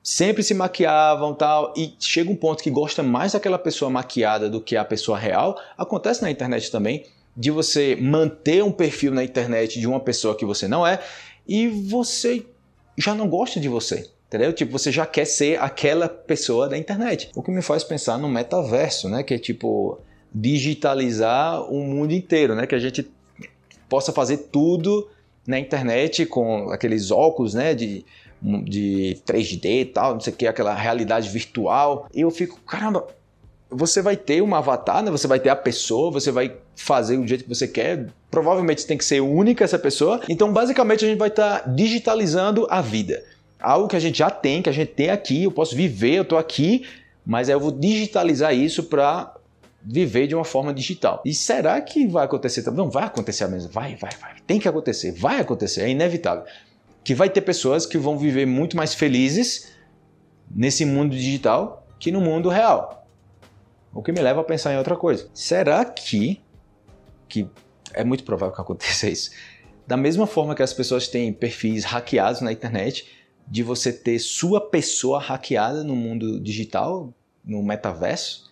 sempre 0.04 0.43
se 0.43 0.54
maquiavam 0.54 1.34
tal, 1.34 1.73
e 1.78 1.95
chega 1.97 2.30
um 2.30 2.36
ponto 2.36 2.62
que 2.62 2.69
gosta 2.69 3.01
mais 3.01 3.32
daquela 3.32 3.58
pessoa 3.58 3.89
maquiada 3.89 4.49
do 4.49 4.60
que 4.60 4.75
a 4.75 4.84
pessoa 4.84 5.17
real, 5.17 5.58
acontece 5.78 6.21
na 6.21 6.30
internet 6.30 6.69
também, 6.69 7.06
de 7.38 7.51
você 7.51 7.95
manter 7.95 8.62
um 8.65 8.71
perfil 8.71 9.13
na 9.13 9.23
internet 9.23 9.80
de 9.80 9.88
uma 9.88 10.01
pessoa 10.01 10.36
que 10.36 10.43
você 10.43 10.67
não 10.67 10.86
é, 10.86 10.99
e 11.47 11.69
você 11.69 12.45
já 12.97 13.15
não 13.15 13.30
gosta 13.30 13.62
de 13.62 13.69
você. 13.69 14.10
Entendeu? 14.36 14.54
Tipo, 14.54 14.78
você 14.78 14.91
já 14.91 15.06
quer 15.06 15.26
ser 15.26 15.60
aquela 15.62 16.10
pessoa 16.10 16.67
da 16.67 16.78
internet. 16.78 17.30
O 17.36 17.41
que 17.41 17.52
me 17.52 17.62
faz 17.62 17.84
pensar 17.84 18.17
no 18.17 18.28
metaverso, 18.28 19.08
né? 19.08 19.24
Que 19.24 19.36
é 19.36 19.38
tipo 19.38 19.98
digitalizar 20.34 21.63
o 21.71 21.82
mundo 21.82 22.13
inteiro, 22.13 22.54
né? 22.54 22.67
Que 22.67 22.76
a 22.76 22.80
gente 22.80 23.10
possa 23.88 24.12
fazer 24.12 24.50
tudo 24.52 25.08
na 25.48 25.58
internet 25.58 26.26
com 26.26 26.69
aqueles 26.69 27.12
óculos, 27.12 27.54
né? 27.54 27.74
De 27.74 28.06
de 28.41 29.17
3D 29.26 29.82
e 29.82 29.86
tal, 29.86 30.13
não 30.13 30.19
sei 30.19 30.32
o 30.32 30.36
que, 30.36 30.45
aquela 30.45 30.76
realidade 30.76 31.30
virtual. 31.30 32.08
E 32.13 32.21
eu 32.21 32.30
fico, 32.30 32.60
caramba, 32.62 33.08
você 33.69 34.02
vai 34.02 34.15
ter 34.15 34.41
uma 34.41 34.60
avatar, 34.60 35.02
né? 35.02 35.10
Você 35.10 35.26
vai 35.26 35.39
ter 35.39 35.50
a 35.50 35.56
pessoa, 35.56 36.12
você 36.12 36.32
vai 36.32 36.56
fazer 36.76 37.17
do 37.17 37.26
jeito 37.26 37.43
que 37.43 37.50
você 37.50 37.67
quer. 37.67 38.08
Provavelmente 38.30 38.86
tem 38.86 38.98
que 38.98 39.06
ser 39.06 39.21
única 39.21 39.63
essa 39.63 39.80
pessoa. 39.80 40.21
Então, 40.30 40.52
basicamente, 40.52 41.06
a 41.06 41.08
gente 41.08 41.17
vai 41.17 41.30
estar 41.30 41.62
tá 41.62 41.69
digitalizando 41.69 42.67
a 42.69 42.82
vida. 42.82 43.24
Algo 43.65 43.88
que 43.88 43.95
a 43.95 43.99
gente 43.99 44.19
já 44.19 44.30
tem, 44.30 44.62
que 44.62 44.69
a 44.69 44.71
gente 44.71 44.91
tem 44.91 45.10
aqui, 45.10 45.43
eu 45.43 45.51
posso 45.51 45.75
viver, 45.75 46.13
eu 46.13 46.21
estou 46.21 46.38
aqui, 46.38 46.86
mas 47.25 47.49
eu 47.49 47.60
vou 47.60 47.71
digitalizar 47.71 48.54
isso 48.54 48.84
para 48.84 49.34
viver 49.82 50.28
de 50.28 50.36
uma 50.36 50.45
forma 50.45 50.71
digital. 50.71 51.23
E 51.25 51.34
será 51.34 51.82
que 51.82 52.06
vai 52.06 52.25
acontecer 52.25 52.62
também? 52.62 52.86
Não, 52.86 52.91
vai 52.91 53.06
acontecer 53.06 53.47
mesmo. 53.47 53.71
Vai, 53.71 53.95
vai, 53.95 54.12
vai. 54.21 54.36
Tem 54.45 54.60
que 54.60 54.67
acontecer. 54.67 55.13
Vai 55.13 55.39
acontecer. 55.39 55.82
É 55.82 55.89
inevitável. 55.89 56.43
Que 57.04 57.15
vai 57.15 57.28
ter 57.28 57.41
pessoas 57.41 57.88
que 57.88 57.97
vão 57.97 58.19
viver 58.19 58.45
muito 58.45 58.78
mais 58.78 58.93
felizes 58.93 59.71
nesse 60.49 60.86
mundo 60.86 61.15
digital 61.15 61.88
que 61.99 62.12
no 62.12 62.21
mundo 62.21 62.49
real. 62.49 63.08
O 63.91 64.04
que 64.04 64.12
me 64.12 64.21
leva 64.21 64.41
a 64.41 64.43
pensar 64.43 64.73
em 64.73 64.78
outra 64.78 64.95
coisa. 64.95 65.28
Será 65.34 65.84
que, 65.86 66.39
que 67.28 67.49
é 67.95 68.04
muito 68.04 68.23
provável 68.23 68.54
que 68.54 68.62
aconteça 68.62 69.10
isso, 69.10 69.32
da 69.88 69.97
mesma 69.97 70.28
forma 70.28 70.54
que 70.54 70.62
as 70.63 70.73
pessoas 70.73 71.08
têm 71.08 71.32
perfis 71.32 71.84
hackeados 71.84 72.41
na 72.41 72.51
internet, 72.51 73.25
de 73.47 73.63
você 73.63 73.93
ter 73.93 74.19
sua 74.19 74.60
pessoa 74.60 75.19
hackeada 75.19 75.84
no 75.84 75.95
mundo 75.95 76.39
digital, 76.39 77.13
no 77.43 77.62
metaverso, 77.62 78.51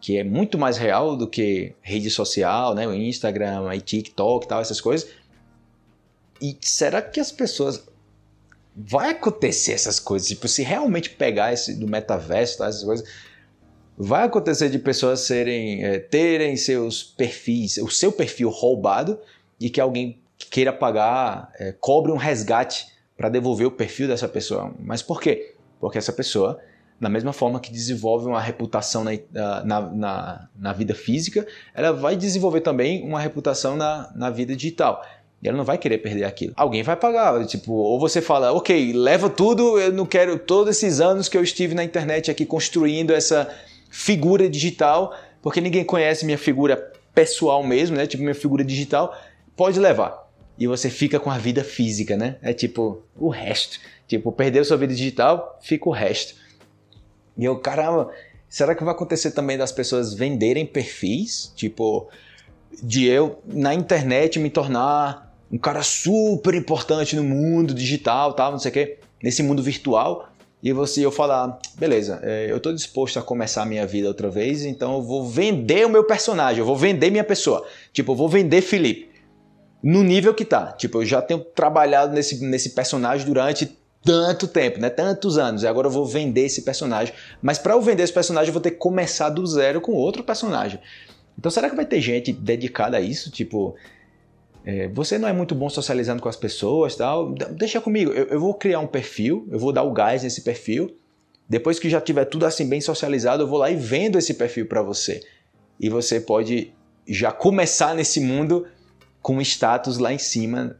que 0.00 0.16
é 0.16 0.24
muito 0.24 0.58
mais 0.58 0.76
real 0.76 1.16
do 1.16 1.28
que 1.28 1.74
rede 1.80 2.10
social, 2.10 2.74
né, 2.74 2.88
o 2.88 2.94
Instagram, 2.94 3.62
o 3.62 3.80
TikTok, 3.80 4.48
tal, 4.48 4.60
essas 4.60 4.80
coisas. 4.80 5.08
E 6.40 6.56
será 6.60 7.00
que 7.00 7.20
as 7.20 7.30
pessoas 7.30 7.86
vai 8.74 9.10
acontecer 9.10 9.72
essas 9.72 10.00
coisas? 10.00 10.28
Tipo, 10.28 10.48
se 10.48 10.62
realmente 10.62 11.10
pegar 11.10 11.52
esse 11.52 11.74
do 11.78 11.86
metaverso, 11.86 12.58
tal, 12.58 12.68
essas 12.68 12.82
coisas, 12.82 13.08
vai 13.96 14.24
acontecer 14.24 14.70
de 14.70 14.78
pessoas 14.78 15.20
serem 15.20 15.84
é, 15.84 15.98
terem 16.00 16.56
seus 16.56 17.04
perfis, 17.04 17.76
o 17.76 17.88
seu 17.88 18.10
perfil 18.10 18.48
roubado 18.48 19.20
e 19.60 19.70
que 19.70 19.80
alguém 19.80 20.20
queira 20.50 20.72
pagar, 20.72 21.52
é, 21.58 21.72
cobre 21.78 22.10
um 22.10 22.16
resgate 22.16 22.86
para 23.22 23.28
devolver 23.28 23.68
o 23.68 23.70
perfil 23.70 24.08
dessa 24.08 24.26
pessoa. 24.26 24.74
Mas 24.80 25.00
por 25.00 25.20
quê? 25.20 25.54
Porque 25.78 25.96
essa 25.96 26.12
pessoa 26.12 26.58
da 27.00 27.08
mesma 27.08 27.32
forma 27.32 27.60
que 27.60 27.70
desenvolve 27.70 28.26
uma 28.26 28.40
reputação 28.40 29.04
na, 29.04 29.12
na, 29.64 29.80
na, 29.80 30.48
na, 30.56 30.72
vida 30.72 30.92
física, 30.92 31.46
ela 31.72 31.92
vai 31.92 32.16
desenvolver 32.16 32.62
também 32.62 33.04
uma 33.04 33.20
reputação 33.20 33.76
na, 33.76 34.10
na 34.16 34.28
vida 34.28 34.56
digital. 34.56 35.04
E 35.40 35.48
ela 35.48 35.56
não 35.56 35.64
vai 35.64 35.78
querer 35.78 35.98
perder 35.98 36.24
aquilo. 36.24 36.52
Alguém 36.56 36.82
vai 36.82 36.96
pagar. 36.96 37.46
Tipo, 37.46 37.72
ou 37.72 38.00
você 38.00 38.20
fala, 38.20 38.52
ok, 38.52 38.92
leva 38.92 39.30
tudo, 39.30 39.78
eu 39.78 39.92
não 39.92 40.04
quero 40.06 40.36
todos 40.36 40.76
esses 40.76 41.00
anos 41.00 41.28
que 41.28 41.38
eu 41.38 41.44
estive 41.44 41.76
na 41.76 41.84
internet 41.84 42.28
aqui 42.28 42.44
construindo 42.44 43.12
essa 43.12 43.48
figura 43.88 44.48
digital, 44.48 45.14
porque 45.40 45.60
ninguém 45.60 45.84
conhece 45.84 46.24
minha 46.24 46.38
figura 46.38 46.92
pessoal 47.14 47.62
mesmo, 47.62 47.96
né? 47.96 48.04
Tipo, 48.04 48.24
minha 48.24 48.34
figura 48.34 48.64
digital, 48.64 49.16
pode 49.56 49.78
levar. 49.78 50.21
E 50.58 50.66
você 50.66 50.90
fica 50.90 51.18
com 51.18 51.30
a 51.30 51.38
vida 51.38 51.64
física, 51.64 52.16
né? 52.16 52.36
É 52.42 52.52
tipo, 52.52 53.02
o 53.16 53.28
resto. 53.28 53.78
Tipo, 54.06 54.30
perdeu 54.30 54.64
sua 54.64 54.76
vida 54.76 54.94
digital, 54.94 55.58
fica 55.62 55.88
o 55.88 55.92
resto. 55.92 56.34
E 57.36 57.44
eu, 57.44 57.58
caramba, 57.58 58.10
será 58.48 58.74
que 58.74 58.84
vai 58.84 58.92
acontecer 58.92 59.30
também 59.30 59.56
das 59.56 59.72
pessoas 59.72 60.12
venderem 60.12 60.66
perfis? 60.66 61.52
Tipo, 61.56 62.08
de 62.82 63.06
eu 63.06 63.38
na 63.46 63.74
internet 63.74 64.38
me 64.38 64.50
tornar 64.50 65.34
um 65.50 65.58
cara 65.58 65.82
super 65.82 66.54
importante 66.54 67.16
no 67.16 67.24
mundo 67.24 67.74
digital, 67.74 68.32
tal, 68.32 68.52
não 68.52 68.58
sei 68.58 68.70
o 68.70 68.74
quê, 68.74 68.98
nesse 69.22 69.42
mundo 69.42 69.62
virtual. 69.62 70.28
E 70.62 70.72
você 70.72 71.04
eu 71.04 71.10
falar, 71.10 71.58
beleza, 71.76 72.20
é, 72.22 72.46
eu 72.48 72.58
estou 72.58 72.72
disposto 72.72 73.18
a 73.18 73.22
começar 73.22 73.62
a 73.62 73.66
minha 73.66 73.84
vida 73.84 74.06
outra 74.06 74.30
vez, 74.30 74.64
então 74.64 74.94
eu 74.94 75.02
vou 75.02 75.28
vender 75.28 75.84
o 75.84 75.90
meu 75.90 76.04
personagem, 76.04 76.60
eu 76.60 76.64
vou 76.64 76.76
vender 76.76 77.10
minha 77.10 77.24
pessoa. 77.24 77.66
Tipo, 77.92 78.12
eu 78.12 78.16
vou 78.16 78.28
vender 78.28 78.62
Felipe. 78.62 79.10
No 79.82 80.02
nível 80.02 80.32
que 80.32 80.44
tá. 80.44 80.72
Tipo, 80.72 81.02
eu 81.02 81.06
já 81.06 81.20
tenho 81.20 81.40
trabalhado 81.40 82.14
nesse, 82.14 82.44
nesse 82.44 82.70
personagem 82.70 83.26
durante 83.26 83.76
tanto 84.04 84.46
tempo, 84.46 84.80
né? 84.80 84.90
Tantos 84.90 85.38
anos. 85.38 85.62
E 85.62 85.66
agora 85.66 85.86
eu 85.88 85.90
vou 85.90 86.06
vender 86.06 86.42
esse 86.42 86.62
personagem. 86.62 87.14
Mas 87.40 87.58
para 87.58 87.74
eu 87.74 87.80
vender 87.80 88.02
esse 88.02 88.12
personagem, 88.12 88.48
eu 88.48 88.52
vou 88.52 88.62
ter 88.62 88.72
que 88.72 88.76
começar 88.76 89.28
do 89.28 89.44
zero 89.46 89.80
com 89.80 89.92
outro 89.92 90.22
personagem. 90.22 90.80
Então 91.38 91.50
será 91.50 91.68
que 91.68 91.76
vai 91.76 91.86
ter 91.86 92.00
gente 92.00 92.32
dedicada 92.32 92.96
a 92.96 93.00
isso? 93.00 93.30
Tipo, 93.30 93.74
é, 94.64 94.88
você 94.88 95.18
não 95.18 95.28
é 95.28 95.32
muito 95.32 95.54
bom 95.54 95.68
socializando 95.68 96.22
com 96.22 96.28
as 96.28 96.36
pessoas, 96.36 96.94
tal? 96.94 97.32
Deixa 97.32 97.80
comigo. 97.80 98.12
Eu, 98.12 98.26
eu 98.26 98.40
vou 98.40 98.54
criar 98.54 98.80
um 98.80 98.86
perfil, 98.86 99.48
eu 99.50 99.58
vou 99.58 99.72
dar 99.72 99.82
o 99.82 99.92
gás 99.92 100.22
nesse 100.22 100.42
perfil. 100.42 100.96
Depois 101.48 101.78
que 101.78 101.90
já 101.90 102.00
tiver 102.00 102.24
tudo 102.24 102.46
assim 102.46 102.68
bem 102.68 102.80
socializado, 102.80 103.42
eu 103.42 103.46
vou 103.46 103.58
lá 103.58 103.70
e 103.70 103.76
vendo 103.76 104.18
esse 104.18 104.34
perfil 104.34 104.66
para 104.66 104.82
você. 104.82 105.20
E 105.78 105.88
você 105.88 106.20
pode 106.20 106.72
já 107.06 107.32
começar 107.32 107.94
nesse 107.94 108.20
mundo 108.20 108.66
com 109.22 109.40
status 109.40 109.98
lá 109.98 110.12
em 110.12 110.18
cima 110.18 110.76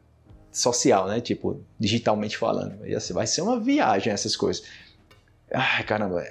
social, 0.50 1.06
né? 1.08 1.20
Tipo, 1.20 1.64
digitalmente 1.78 2.36
falando. 2.36 2.78
Vai 3.12 3.26
ser 3.26 3.40
uma 3.40 3.58
viagem 3.58 4.12
essas 4.12 4.36
coisas. 4.36 4.64
Ai, 5.52 5.84
caramba, 5.84 6.22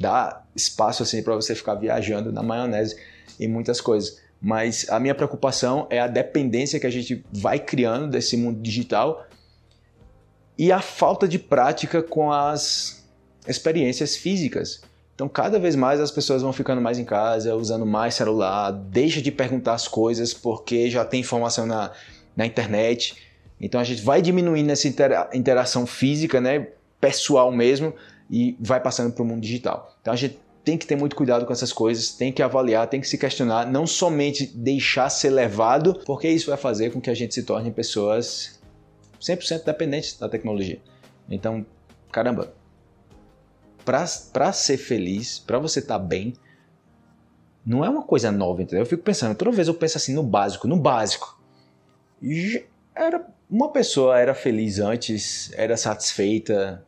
dá 0.00 0.44
espaço 0.54 1.02
assim 1.02 1.22
para 1.22 1.34
você 1.34 1.54
ficar 1.54 1.74
viajando 1.74 2.32
na 2.32 2.42
maionese 2.42 2.96
em 3.38 3.48
muitas 3.48 3.80
coisas. 3.80 4.20
Mas 4.40 4.88
a 4.88 5.00
minha 5.00 5.14
preocupação 5.14 5.86
é 5.90 5.98
a 5.98 6.06
dependência 6.06 6.78
que 6.78 6.86
a 6.86 6.90
gente 6.90 7.24
vai 7.32 7.58
criando 7.58 8.08
desse 8.08 8.36
mundo 8.36 8.60
digital 8.60 9.26
e 10.56 10.70
a 10.70 10.80
falta 10.80 11.26
de 11.26 11.38
prática 11.38 12.02
com 12.02 12.32
as 12.32 13.04
experiências 13.46 14.16
físicas. 14.16 14.80
Então, 15.18 15.28
cada 15.28 15.58
vez 15.58 15.74
mais 15.74 15.98
as 15.98 16.12
pessoas 16.12 16.42
vão 16.42 16.52
ficando 16.52 16.80
mais 16.80 16.96
em 16.96 17.04
casa, 17.04 17.56
usando 17.56 17.84
mais 17.84 18.14
celular, 18.14 18.70
deixa 18.70 19.20
de 19.20 19.32
perguntar 19.32 19.74
as 19.74 19.88
coisas 19.88 20.32
porque 20.32 20.88
já 20.88 21.04
tem 21.04 21.20
informação 21.20 21.66
na, 21.66 21.90
na 22.36 22.46
internet 22.46 23.16
então 23.60 23.80
a 23.80 23.84
gente 23.84 24.02
vai 24.02 24.22
diminuindo 24.22 24.70
essa 24.70 24.88
interação 25.34 25.86
física, 25.86 26.40
né, 26.40 26.68
pessoal 27.00 27.50
mesmo, 27.50 27.92
e 28.30 28.56
vai 28.60 28.80
passando 28.80 29.12
para 29.12 29.22
o 29.22 29.26
mundo 29.26 29.40
digital. 29.40 29.96
Então 30.00 30.12
a 30.12 30.16
gente 30.16 30.38
tem 30.64 30.76
que 30.76 30.86
ter 30.86 30.96
muito 30.96 31.16
cuidado 31.16 31.46
com 31.46 31.52
essas 31.52 31.72
coisas, 31.72 32.10
tem 32.10 32.32
que 32.32 32.42
avaliar, 32.42 32.86
tem 32.88 33.00
que 33.00 33.08
se 33.08 33.16
questionar, 33.16 33.66
não 33.66 33.86
somente 33.86 34.46
deixar 34.46 35.08
ser 35.08 35.30
levado, 35.30 36.00
porque 36.04 36.28
isso 36.28 36.50
vai 36.50 36.58
fazer 36.58 36.92
com 36.92 37.00
que 37.00 37.10
a 37.10 37.14
gente 37.14 37.34
se 37.34 37.42
torne 37.42 37.70
pessoas 37.70 38.60
100% 39.20 39.64
dependentes 39.64 40.16
da 40.18 40.28
tecnologia. 40.28 40.78
Então, 41.28 41.64
caramba, 42.12 42.52
para 43.88 44.52
ser 44.52 44.76
feliz, 44.76 45.38
para 45.38 45.58
você 45.58 45.78
estar 45.78 45.98
tá 45.98 46.04
bem, 46.04 46.34
não 47.64 47.82
é 47.82 47.88
uma 47.88 48.02
coisa 48.02 48.30
nova, 48.30 48.62
entendeu? 48.62 48.82
Eu 48.82 48.86
fico 48.86 49.02
pensando, 49.02 49.34
toda 49.34 49.50
vez 49.50 49.66
eu 49.66 49.74
penso 49.74 49.96
assim 49.96 50.14
no 50.14 50.22
básico, 50.22 50.68
no 50.68 50.76
básico. 50.76 51.40
Era 52.94 53.26
uma 53.48 53.70
pessoa 53.70 54.18
era 54.18 54.34
feliz 54.34 54.78
antes, 54.78 55.50
era 55.54 55.74
satisfeita, 55.76 56.84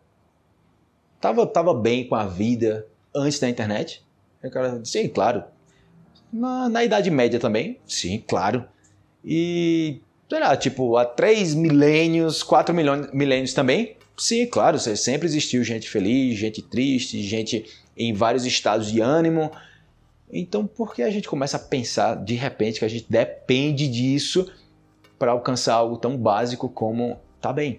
tava, 1.19 1.47
tava 1.47 1.73
bem 1.73 2.07
com 2.07 2.15
a 2.15 2.27
vida 2.27 2.87
antes 3.15 3.39
da 3.39 3.49
internet? 3.49 4.05
O 4.43 4.51
cara, 4.51 4.81
sim, 4.85 5.09
claro. 5.09 5.45
Na, 6.31 6.69
na 6.69 6.85
Idade 6.85 7.11
Média 7.11 7.41
também? 7.41 7.81
Sim, 7.87 8.23
claro. 8.27 8.67
E, 9.25 10.01
sei 10.29 10.41
lá, 10.41 10.55
tipo, 10.55 10.97
há 10.99 11.05
três 11.07 11.55
milênios, 11.55 12.43
quatro 12.43 12.75
milênios 12.75 13.55
também? 13.55 13.97
Sim, 14.21 14.45
claro, 14.45 14.79
sempre 14.79 15.27
existiu 15.27 15.65
gente 15.65 15.89
feliz, 15.89 16.39
gente 16.39 16.61
triste, 16.61 17.23
gente 17.23 17.65
em 17.97 18.13
vários 18.13 18.45
estados 18.45 18.93
de 18.93 19.01
ânimo. 19.01 19.51
Então, 20.31 20.67
por 20.67 20.95
que 20.95 21.03
a 21.03 21.11
gente 21.11 21.27
começa 21.27 21.57
a 21.57 21.61
pensar 21.61 22.17
de 22.17 22.35
repente 22.35 22.81
que 22.81 22.85
a 22.85 22.89
gente 22.89 23.07
depende 23.09 23.89
disso 23.89 24.47
para 25.19 25.33
alcançar 25.33 25.73
algo 25.73 25.97
tão 25.97 26.19
básico 26.19 26.69
como 26.69 27.19
tá 27.41 27.51
bem. 27.51 27.79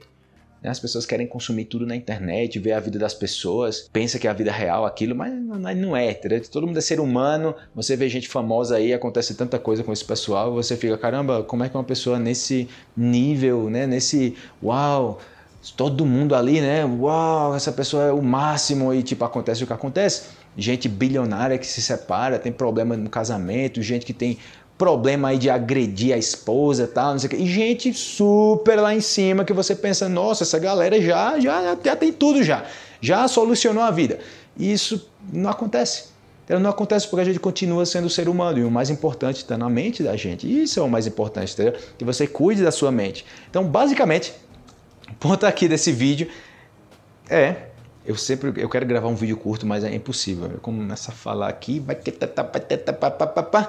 Né? 0.63 0.71
As 0.71 0.79
pessoas 0.79 1.05
querem 1.05 1.27
consumir 1.27 1.65
tudo 1.65 1.85
na 1.85 1.95
internet, 1.95 2.57
ver 2.57 2.71
a 2.71 2.79
vida 2.79 2.97
das 2.97 3.13
pessoas, 3.13 3.87
pensa 3.93 4.17
que 4.17 4.27
é 4.27 4.29
a 4.31 4.33
vida 4.33 4.51
real 4.51 4.83
aquilo, 4.83 5.15
mas 5.15 5.31
não 5.77 5.95
é. 5.95 6.11
Todo 6.51 6.65
mundo 6.65 6.77
é 6.77 6.81
ser 6.81 6.99
humano, 6.99 7.55
você 7.73 7.95
vê 7.95 8.09
gente 8.09 8.27
famosa 8.27 8.77
aí, 8.77 8.93
acontece 8.93 9.35
tanta 9.35 9.59
coisa 9.59 9.83
com 9.83 9.93
esse 9.93 10.03
pessoal, 10.03 10.51
você 10.51 10.75
fica, 10.75 10.97
caramba, 10.97 11.43
como 11.43 11.63
é 11.63 11.69
que 11.69 11.75
uma 11.77 11.83
pessoa 11.83 12.17
nesse 12.17 12.67
nível, 12.97 13.69
né, 13.69 13.85
nesse 13.85 14.35
uau, 14.63 15.19
todo 15.77 16.05
mundo 16.05 16.33
ali, 16.33 16.59
né? 16.59 16.83
Uau, 16.85 17.55
essa 17.55 17.71
pessoa 17.71 18.03
é 18.03 18.11
o 18.11 18.21
máximo 18.21 18.93
e 18.93 19.03
tipo 19.03 19.23
acontece 19.23 19.63
o 19.63 19.67
que 19.67 19.73
acontece. 19.73 20.23
Gente 20.57 20.89
bilionária 20.89 21.57
que 21.57 21.67
se 21.67 21.81
separa, 21.81 22.39
tem 22.39 22.51
problema 22.51 22.97
no 22.97 23.09
casamento, 23.09 23.81
gente 23.81 24.05
que 24.05 24.13
tem 24.13 24.37
problema 24.77 25.27
aí 25.27 25.37
de 25.37 25.47
agredir 25.47 26.13
a 26.13 26.17
esposa 26.17 26.87
tal, 26.87 27.11
não 27.11 27.19
sei 27.19 27.27
o 27.27 27.29
que. 27.29 27.35
E 27.35 27.45
gente 27.45 27.93
super 27.93 28.79
lá 28.79 28.95
em 28.95 29.01
cima 29.01 29.45
que 29.45 29.53
você 29.53 29.75
pensa, 29.75 30.09
nossa, 30.09 30.43
essa 30.43 30.57
galera 30.57 30.99
já, 30.99 31.39
já, 31.39 31.77
já 31.83 31.95
tem 31.95 32.11
tudo 32.11 32.43
já. 32.43 32.65
Já 32.99 33.27
solucionou 33.27 33.83
a 33.83 33.91
vida. 33.91 34.17
E 34.57 34.71
isso 34.71 35.07
não 35.31 35.49
acontece. 35.49 36.05
Então, 36.45 36.59
não 36.59 36.69
acontece 36.69 37.07
porque 37.07 37.21
a 37.21 37.25
gente 37.25 37.39
continua 37.39 37.85
sendo 37.85 38.09
ser 38.09 38.27
humano 38.27 38.57
e 38.57 38.63
o 38.63 38.71
mais 38.71 38.89
importante 38.89 39.37
está 39.37 39.57
na 39.57 39.69
mente 39.69 40.03
da 40.03 40.17
gente. 40.17 40.51
Isso 40.51 40.79
é 40.79 40.83
o 40.83 40.89
mais 40.89 41.07
importante, 41.07 41.53
entendeu? 41.53 41.79
Que 41.97 42.03
você 42.03 42.27
cuide 42.27 42.63
da 42.63 42.71
sua 42.71 42.91
mente. 42.91 43.25
Então, 43.49 43.63
basicamente, 43.63 44.33
o 45.11 45.15
ponto 45.15 45.45
aqui 45.45 45.67
desse 45.67 45.91
vídeo 45.91 46.27
É, 47.29 47.67
eu 48.05 48.15
sempre 48.15 48.51
eu 48.61 48.67
quero 48.67 48.85
gravar 48.85 49.07
um 49.07 49.15
vídeo 49.15 49.37
curto, 49.37 49.65
mas 49.65 49.83
é 49.83 49.93
impossível. 49.93 50.49
Eu 50.51 50.59
começo 50.59 51.11
a 51.11 51.13
falar 51.13 51.47
aqui, 51.47 51.79
vai 51.79 51.95
ter 51.95 52.11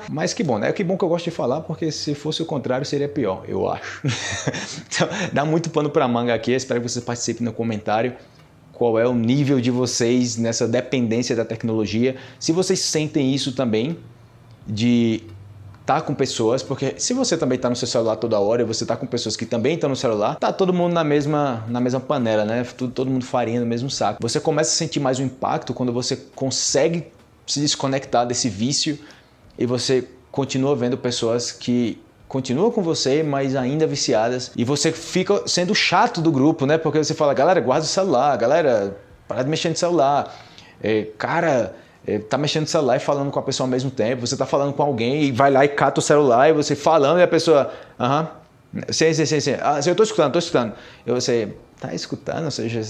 mas 0.09 0.33
que 0.33 0.43
bom, 0.43 0.59
né? 0.59 0.73
Que 0.73 0.83
bom 0.83 0.97
que 0.97 1.05
eu 1.05 1.09
gosto 1.09 1.27
de 1.27 1.31
falar, 1.31 1.61
porque 1.61 1.93
se 1.93 2.15
fosse 2.15 2.43
o 2.43 2.47
contrário 2.47 2.87
seria 2.87 3.09
pior, 3.09 3.45
eu 3.47 3.69
acho. 3.69 4.01
então, 4.89 5.09
dá 5.33 5.45
muito 5.45 5.69
pano 5.69 5.91
para 5.91 6.09
manga 6.09 6.35
aqui. 6.35 6.53
espero 6.53 6.81
que 6.81 6.89
vocês 6.89 7.05
participem 7.05 7.45
no 7.45 7.53
comentário. 7.53 8.15
Qual 8.73 8.99
é 8.99 9.07
o 9.07 9.15
nível 9.15 9.61
de 9.61 9.71
vocês 9.71 10.39
nessa 10.39 10.67
dependência 10.67 11.37
da 11.37 11.45
tecnologia? 11.45 12.17
Se 12.41 12.53
vocês 12.53 12.81
sentem 12.81 13.35
isso 13.35 13.53
também, 13.53 13.99
de 14.67 15.23
tá 15.93 16.01
com 16.01 16.15
pessoas, 16.15 16.63
porque 16.63 16.95
se 16.97 17.13
você 17.13 17.37
também 17.37 17.59
tá 17.59 17.69
no 17.69 17.77
seu 17.77 17.87
celular 17.87 18.17
toda 18.17 18.39
hora 18.41 18.63
e 18.63 18.65
você 18.65 18.87
tá 18.87 18.97
com 18.97 19.07
pessoas 19.07 19.37
que 19.37 19.45
também 19.45 19.75
estão 19.75 19.91
no 19.91 19.97
celular, 19.97 20.37
tá 20.37 20.51
todo 20.51 20.73
mundo 20.73 20.95
na 20.95 21.05
mesma, 21.05 21.65
na 21.69 21.81
mesma 21.81 22.01
panela, 22.01 22.47
né? 22.47 22.65
Todo, 22.65 22.93
todo 22.93 23.11
mundo 23.11 23.27
farinha 23.27 23.61
no 23.61 23.67
mesmo 23.67 23.91
saco. 23.91 24.19
Você 24.23 24.41
começa 24.41 24.71
a 24.71 24.75
sentir 24.75 25.01
mais 25.01 25.19
o 25.19 25.23
impacto 25.23 25.75
quando 25.75 25.93
você 25.93 26.17
consegue 26.35 27.09
se 27.47 27.61
desconectar 27.61 28.27
desse 28.27 28.49
vício 28.49 28.99
e 29.59 29.67
você 29.67 30.09
continua 30.31 30.75
vendo 30.75 30.97
pessoas 30.97 31.53
que 31.53 32.01
continuam 32.27 32.71
com 32.71 32.83
você, 32.83 33.23
mas 33.23 33.55
ainda 33.55 33.87
viciadas, 33.87 34.51
e 34.57 34.65
você 34.65 34.91
fica 34.91 35.47
sendo 35.47 35.75
chato 35.75 36.23
do 36.23 36.33
grupo, 36.33 36.65
né? 36.65 36.79
Porque 36.79 37.05
você 37.05 37.13
fala, 37.13 37.35
galera, 37.35 37.61
guarda 37.61 37.85
o 37.85 37.89
celular, 37.89 38.35
galera, 38.39 38.97
para 39.29 39.43
de 39.43 39.51
mexer 39.51 39.69
no 39.69 39.77
celular. 39.77 40.35
É, 40.83 41.09
cara, 41.19 41.75
tá 42.29 42.37
mexendo 42.37 42.63
no 42.63 42.69
celular 42.69 42.97
e 42.97 43.01
falando 43.01 43.31
com 43.31 43.39
a 43.39 43.43
pessoa 43.43 43.67
ao 43.67 43.71
mesmo 43.71 43.91
tempo, 43.91 44.27
você 44.27 44.37
tá 44.37 44.47
falando 44.47 44.73
com 44.73 44.83
alguém 44.83 45.25
e 45.25 45.33
vai 45.33 45.51
lá 45.51 45.65
e 45.65 45.69
cata 45.69 46.01
o 46.01 46.03
celular 46.03 46.49
e 46.49 46.53
você 46.53 46.75
falando 46.75 47.19
e 47.19 47.23
a 47.23 47.29
pessoa, 47.29 47.73
aham, 47.99 48.29
sim, 48.91 49.13
sim, 49.13 49.27
sim, 49.27 49.41
sim, 49.41 49.55
ah, 49.61 49.81
eu 49.87 49.95
tô 49.95 50.03
escutando, 50.03 50.33
tô 50.33 50.39
escutando. 50.39 50.73
E 51.07 51.13
você 51.13 51.55
tá 51.81 51.95
escutando, 51.95 52.45
ou 52.45 52.51
seja, 52.51 52.81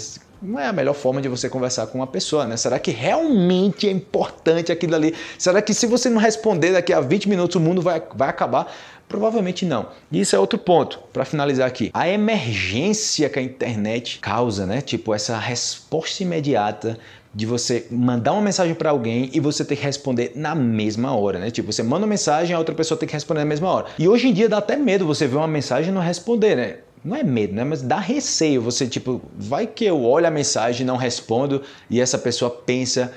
não 0.43 0.59
é 0.59 0.67
a 0.67 0.73
melhor 0.73 0.95
forma 0.95 1.21
de 1.21 1.29
você 1.29 1.49
conversar 1.49 1.87
com 1.87 1.99
uma 1.99 2.07
pessoa, 2.07 2.47
né? 2.47 2.57
Será 2.57 2.79
que 2.79 2.91
realmente 2.91 3.89
é 3.89 3.93
importante 3.93 4.73
aquilo 4.73 4.95
ali? 4.95 5.15
Será 5.39 5.63
que 5.63 5.73
se 5.73 5.87
você 5.87 6.11
não 6.11 6.21
responder 6.21 6.73
daqui 6.73 6.93
a 6.93 7.01
20 7.01 7.29
minutos 7.29 7.57
o 7.57 7.61
mundo 7.61 7.81
vai, 7.81 8.03
vai 8.15 8.29
acabar? 8.29 8.73
Provavelmente 9.09 9.65
não. 9.65 9.89
E 10.11 10.21
isso 10.21 10.35
é 10.35 10.39
outro 10.39 10.59
ponto, 10.59 10.99
para 11.13 11.25
finalizar 11.25 11.69
aqui. 11.69 11.91
A 11.93 12.09
emergência 12.09 13.29
que 13.29 13.39
a 13.39 13.43
internet 13.43 14.19
causa, 14.21 14.67
né? 14.67 14.81
Tipo, 14.81 15.15
essa 15.15 15.39
resposta 15.39 16.23
imediata 16.23 16.99
de 17.35 17.47
você 17.47 17.87
mandar 17.91 18.33
uma 18.33 18.43
mensagem 18.43 18.75
para 18.75 18.91
alguém 18.91 19.31
e 19.33 19.41
você 19.41 19.65
ter 19.65 19.77
que 19.77 19.83
responder 19.83 20.33
na 20.35 20.55
mesma 20.55 21.17
hora, 21.17 21.39
né? 21.39 21.51
Tipo, 21.51 21.73
você 21.73 21.83
manda 21.83 22.05
uma 22.05 22.11
mensagem, 22.11 22.55
a 22.55 22.59
outra 22.59 22.75
pessoa 22.75 22.99
tem 22.99 23.09
que 23.09 23.15
responder 23.15 23.41
na 23.41 23.47
mesma 23.47 23.71
hora. 23.71 23.87
E 23.99 24.07
hoje 24.07 24.29
em 24.29 24.33
dia 24.33 24.49
dá 24.49 24.59
até 24.59 24.77
medo 24.77 25.07
você 25.07 25.27
ver 25.27 25.37
uma 25.37 25.49
mensagem 25.49 25.91
e 25.91 25.95
não 25.95 26.03
responder, 26.03 26.57
né? 26.57 26.77
Não 27.05 27.17
é 27.17 27.23
medo, 27.23 27.55
né? 27.55 27.65
Mas 27.65 27.81
dá 27.83 27.99
receio. 27.99 28.61
Você, 28.63 28.87
tipo, 28.87 29.21
vai 29.35 29.67
que 29.67 29.85
eu 29.85 30.03
olho 30.03 30.27
a 30.27 30.31
mensagem, 30.31 30.87
não 30.87 30.97
respondo 30.97 31.63
e 31.89 32.01
essa 32.01 32.19
pessoa 32.19 32.51
pensa 32.51 33.13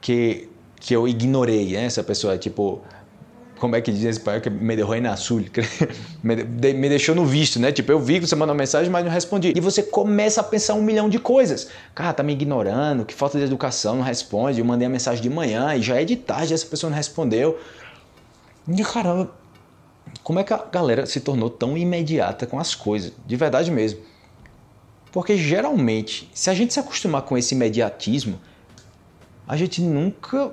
que, 0.00 0.48
que 0.80 0.94
eu 0.94 1.06
ignorei, 1.06 1.72
né? 1.72 1.84
Essa 1.84 2.02
pessoa, 2.02 2.36
tipo, 2.36 2.82
como 3.64 3.76
é 3.76 3.80
que 3.80 3.90
diz 3.90 4.04
esse 4.04 4.20
pai 4.20 4.42
que 4.42 4.50
me 4.50 4.76
deixou 4.76 5.00
na 5.00 5.16
sul, 5.16 5.42
me 6.22 6.88
deixou 6.90 7.14
no 7.14 7.24
visto, 7.24 7.58
né? 7.58 7.72
Tipo, 7.72 7.92
eu 7.92 7.98
vi 7.98 8.20
que 8.20 8.26
você 8.26 8.36
mandou 8.36 8.52
uma 8.52 8.58
mensagem, 8.58 8.90
mas 8.90 9.02
não 9.02 9.10
respondi. 9.10 9.54
E 9.56 9.58
você 9.58 9.82
começa 9.82 10.42
a 10.42 10.44
pensar 10.44 10.74
um 10.74 10.82
milhão 10.82 11.08
de 11.08 11.18
coisas. 11.18 11.68
Cara, 11.94 12.12
tá 12.12 12.22
me 12.22 12.34
ignorando, 12.34 13.06
que 13.06 13.14
falta 13.14 13.38
de 13.38 13.44
educação, 13.44 13.96
não 13.96 14.02
responde. 14.02 14.58
Eu 14.58 14.66
mandei 14.66 14.86
a 14.86 14.90
mensagem 14.90 15.22
de 15.22 15.30
manhã 15.30 15.74
e 15.74 15.80
já 15.80 15.98
é 15.98 16.04
de 16.04 16.14
tarde, 16.14 16.52
essa 16.52 16.66
pessoa 16.66 16.90
não 16.90 16.96
respondeu. 16.98 17.58
E 18.68 18.84
caramba, 18.84 19.30
como 20.22 20.40
é 20.40 20.44
que 20.44 20.52
a 20.52 20.62
galera 20.70 21.06
se 21.06 21.20
tornou 21.20 21.48
tão 21.48 21.74
imediata 21.74 22.46
com 22.46 22.58
as 22.58 22.74
coisas? 22.74 23.14
De 23.26 23.34
verdade 23.34 23.70
mesmo. 23.70 24.00
Porque 25.10 25.38
geralmente, 25.38 26.30
se 26.34 26.50
a 26.50 26.54
gente 26.54 26.74
se 26.74 26.80
acostumar 26.80 27.22
com 27.22 27.38
esse 27.38 27.54
imediatismo, 27.54 28.38
a 29.48 29.56
gente 29.56 29.80
nunca 29.80 30.52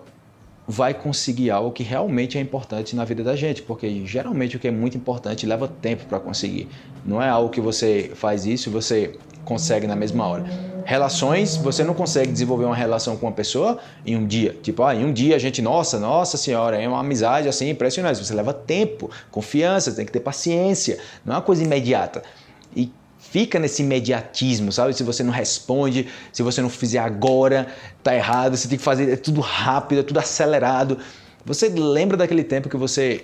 vai 0.68 0.94
conseguir 0.94 1.50
algo 1.50 1.72
que 1.72 1.84
realmente 1.84 2.38
é 2.38 2.42
importante 2.42 2.96
na 2.96 3.04
vida 3.04 3.24
da 3.24 3.36
gente, 3.36 3.62
porque 3.62 4.06
geralmente 4.06 4.56
o 4.56 4.60
que 4.60 4.68
é 4.68 4.72
muito 4.72 4.96
importante 4.98 5.46
leva 5.46 5.68
tempo 5.68 6.06
para 6.06 6.20
conseguir. 6.20 6.68
Não 7.06 7.22
é 7.22 7.30
algo 7.30 7.50
que 7.50 7.60
você 7.60 8.12
faz 8.16 8.46
isso 8.46 8.70
e 8.70 8.72
você 8.72 9.14
consegue 9.44 9.88
na 9.88 9.96
mesma 9.96 10.26
hora. 10.26 10.46
Relações, 10.86 11.58
você 11.58 11.84
não 11.84 11.94
consegue 11.94 12.32
desenvolver 12.32 12.66
uma 12.66 12.76
relação 12.76 13.16
com 13.16 13.26
uma 13.28 13.32
pessoa 13.32 13.80
em 14.06 14.16
um 14.16 14.26
dia. 14.26 14.56
Tipo, 14.62 14.84
ah, 14.84 14.96
em 14.96 15.06
um 15.06 15.14
dia 15.14 15.36
a 15.36 15.40
gente, 15.40 15.62
nossa, 15.62 16.00
nossa 16.00 16.38
senhora, 16.38 16.82
é 16.82 16.88
uma 16.88 17.00
amizade 17.00 17.48
assim 17.48 17.70
impressionante. 17.70 18.24
Você 18.24 18.34
leva 18.34 18.54
tempo, 18.54 19.10
confiança, 19.30 19.92
tem 19.92 20.06
que 20.06 20.12
ter 20.12 20.20
paciência. 20.20 21.00
Não 21.26 21.34
é 21.34 21.38
uma 21.38 21.44
coisa 21.44 21.64
imediata. 21.64 22.24
Fica 23.32 23.58
nesse 23.58 23.82
imediatismo, 23.82 24.74
sabe? 24.74 24.94
Se 24.94 25.04
você 25.04 25.24
não 25.24 25.32
responde, 25.32 26.06
se 26.34 26.44
você 26.44 26.62
não 26.62 26.70
fizer 26.70 27.00
agora, 27.00 27.66
tá 28.04 28.14
errado, 28.14 28.58
você 28.58 28.68
tem 28.68 28.78
que 28.78 28.84
fazer 28.84 29.10
é 29.10 29.16
tudo 29.16 29.40
rápido, 29.40 30.02
é 30.02 30.04
tudo 30.04 30.20
acelerado. 30.20 30.98
Você 31.46 31.70
lembra 31.70 32.18
daquele 32.18 32.44
tempo 32.44 32.68
que 32.68 32.76
você 32.76 33.24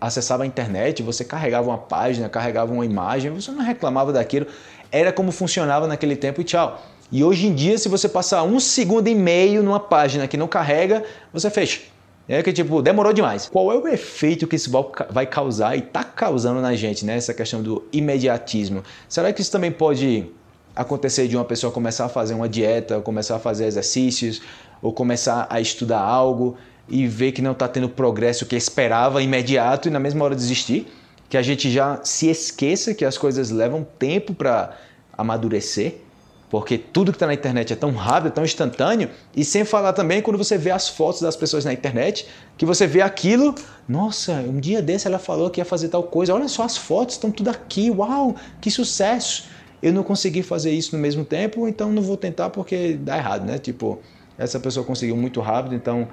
acessava 0.00 0.42
a 0.42 0.46
internet, 0.46 1.00
você 1.00 1.24
carregava 1.24 1.68
uma 1.68 1.78
página, 1.78 2.28
carregava 2.28 2.72
uma 2.72 2.84
imagem, 2.84 3.30
você 3.30 3.52
não 3.52 3.62
reclamava 3.62 4.12
daquilo, 4.12 4.48
era 4.90 5.12
como 5.12 5.30
funcionava 5.30 5.86
naquele 5.86 6.16
tempo 6.16 6.40
e 6.40 6.44
tchau. 6.44 6.84
E 7.12 7.22
hoje 7.22 7.46
em 7.46 7.54
dia, 7.54 7.78
se 7.78 7.88
você 7.88 8.08
passar 8.08 8.42
um 8.42 8.58
segundo 8.58 9.06
e 9.06 9.14
meio 9.14 9.62
numa 9.62 9.78
página 9.78 10.26
que 10.26 10.36
não 10.36 10.48
carrega, 10.48 11.04
você 11.32 11.48
fecha. 11.50 11.82
É 12.28 12.42
que, 12.42 12.52
tipo, 12.52 12.82
demorou 12.82 13.12
demais. 13.12 13.48
Qual 13.48 13.70
é 13.70 13.76
o 13.76 13.86
efeito 13.86 14.48
que 14.48 14.56
isso 14.56 14.70
vai 15.10 15.26
causar 15.26 15.76
e 15.76 15.78
está 15.78 16.02
causando 16.02 16.60
na 16.60 16.74
gente, 16.74 17.04
né? 17.04 17.16
Essa 17.16 17.32
questão 17.32 17.62
do 17.62 17.84
imediatismo. 17.92 18.82
Será 19.08 19.32
que 19.32 19.40
isso 19.40 19.52
também 19.52 19.70
pode 19.70 20.26
acontecer 20.74 21.28
de 21.28 21.36
uma 21.36 21.44
pessoa 21.44 21.72
começar 21.72 22.06
a 22.06 22.08
fazer 22.08 22.34
uma 22.34 22.48
dieta, 22.48 23.00
começar 23.00 23.36
a 23.36 23.38
fazer 23.38 23.66
exercícios, 23.66 24.42
ou 24.82 24.92
começar 24.92 25.46
a 25.48 25.60
estudar 25.60 26.00
algo 26.00 26.56
e 26.88 27.06
ver 27.06 27.32
que 27.32 27.40
não 27.40 27.52
está 27.52 27.68
tendo 27.68 27.84
o 27.84 27.90
progresso 27.90 28.44
que 28.44 28.56
esperava 28.56 29.22
imediato 29.22 29.88
e 29.88 29.90
na 29.90 30.00
mesma 30.00 30.24
hora 30.24 30.34
desistir? 30.34 30.86
Que 31.28 31.36
a 31.36 31.42
gente 31.42 31.70
já 31.70 32.00
se 32.02 32.28
esqueça 32.28 32.92
que 32.92 33.04
as 33.04 33.16
coisas 33.16 33.50
levam 33.50 33.86
tempo 33.98 34.34
para 34.34 34.76
amadurecer 35.16 36.05
porque 36.48 36.78
tudo 36.78 37.10
que 37.12 37.16
está 37.16 37.26
na 37.26 37.34
internet 37.34 37.72
é 37.72 37.76
tão 37.76 37.92
rápido, 37.92 38.28
é 38.28 38.30
tão 38.30 38.44
instantâneo, 38.44 39.10
e 39.34 39.44
sem 39.44 39.64
falar 39.64 39.92
também 39.92 40.22
quando 40.22 40.38
você 40.38 40.56
vê 40.56 40.70
as 40.70 40.88
fotos 40.88 41.20
das 41.20 41.36
pessoas 41.36 41.64
na 41.64 41.72
internet, 41.72 42.26
que 42.56 42.64
você 42.64 42.86
vê 42.86 43.00
aquilo, 43.00 43.54
nossa, 43.88 44.32
um 44.32 44.60
dia 44.60 44.80
desse 44.80 45.06
ela 45.06 45.18
falou 45.18 45.50
que 45.50 45.60
ia 45.60 45.64
fazer 45.64 45.88
tal 45.88 46.04
coisa, 46.04 46.34
olha 46.34 46.48
só 46.48 46.62
as 46.62 46.76
fotos, 46.76 47.16
estão 47.16 47.30
tudo 47.30 47.50
aqui, 47.50 47.90
uau, 47.90 48.36
que 48.60 48.70
sucesso! 48.70 49.48
Eu 49.82 49.92
não 49.92 50.02
consegui 50.02 50.42
fazer 50.42 50.72
isso 50.72 50.96
no 50.96 51.02
mesmo 51.02 51.24
tempo, 51.24 51.68
então 51.68 51.92
não 51.92 52.02
vou 52.02 52.16
tentar 52.16 52.50
porque 52.50 52.94
dá 52.94 53.18
errado, 53.18 53.44
né? 53.44 53.58
Tipo, 53.58 54.00
essa 54.38 54.58
pessoa 54.58 54.84
conseguiu 54.84 55.16
muito 55.16 55.40
rápido, 55.40 55.74
então 55.74 56.08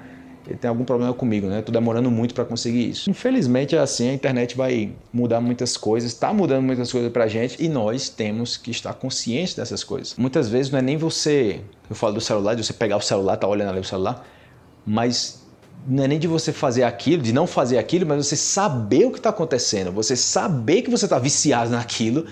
ele 0.46 0.56
tem 0.56 0.68
algum 0.68 0.84
problema 0.84 1.12
comigo, 1.14 1.46
né? 1.46 1.62
Tô 1.62 1.72
demorando 1.72 2.10
muito 2.10 2.34
para 2.34 2.44
conseguir 2.44 2.90
isso. 2.90 3.08
Infelizmente 3.10 3.74
é 3.74 3.78
assim, 3.78 4.10
a 4.10 4.12
internet 4.12 4.56
vai 4.56 4.92
mudar 5.12 5.40
muitas 5.40 5.76
coisas, 5.76 6.12
está 6.12 6.32
mudando 6.32 6.62
muitas 6.62 6.92
coisas 6.92 7.10
pra 7.10 7.26
gente 7.26 7.62
e 7.62 7.68
nós 7.68 8.08
temos 8.08 8.56
que 8.56 8.70
estar 8.70 8.92
conscientes 8.94 9.54
dessas 9.54 9.82
coisas. 9.82 10.14
Muitas 10.16 10.48
vezes 10.48 10.70
não 10.70 10.78
é 10.78 10.82
nem 10.82 10.96
você, 10.96 11.60
eu 11.88 11.96
falo 11.96 12.14
do 12.14 12.20
celular, 12.20 12.54
de 12.54 12.64
você 12.64 12.72
pegar 12.72 12.96
o 12.96 13.00
celular, 13.00 13.36
tá 13.36 13.48
olhando 13.48 13.70
ali 13.70 13.80
o 13.80 13.84
celular, 13.84 14.26
mas 14.86 15.42
não 15.86 16.04
é 16.04 16.08
nem 16.08 16.18
de 16.18 16.26
você 16.26 16.52
fazer 16.52 16.82
aquilo, 16.82 17.22
de 17.22 17.32
não 17.32 17.46
fazer 17.46 17.78
aquilo, 17.78 18.06
mas 18.06 18.26
você 18.26 18.36
saber 18.36 19.06
o 19.06 19.10
que 19.10 19.18
está 19.18 19.30
acontecendo, 19.30 19.92
você 19.92 20.14
saber 20.14 20.82
que 20.82 20.90
você 20.90 21.06
está 21.06 21.18
viciado 21.18 21.70
naquilo 21.70 22.26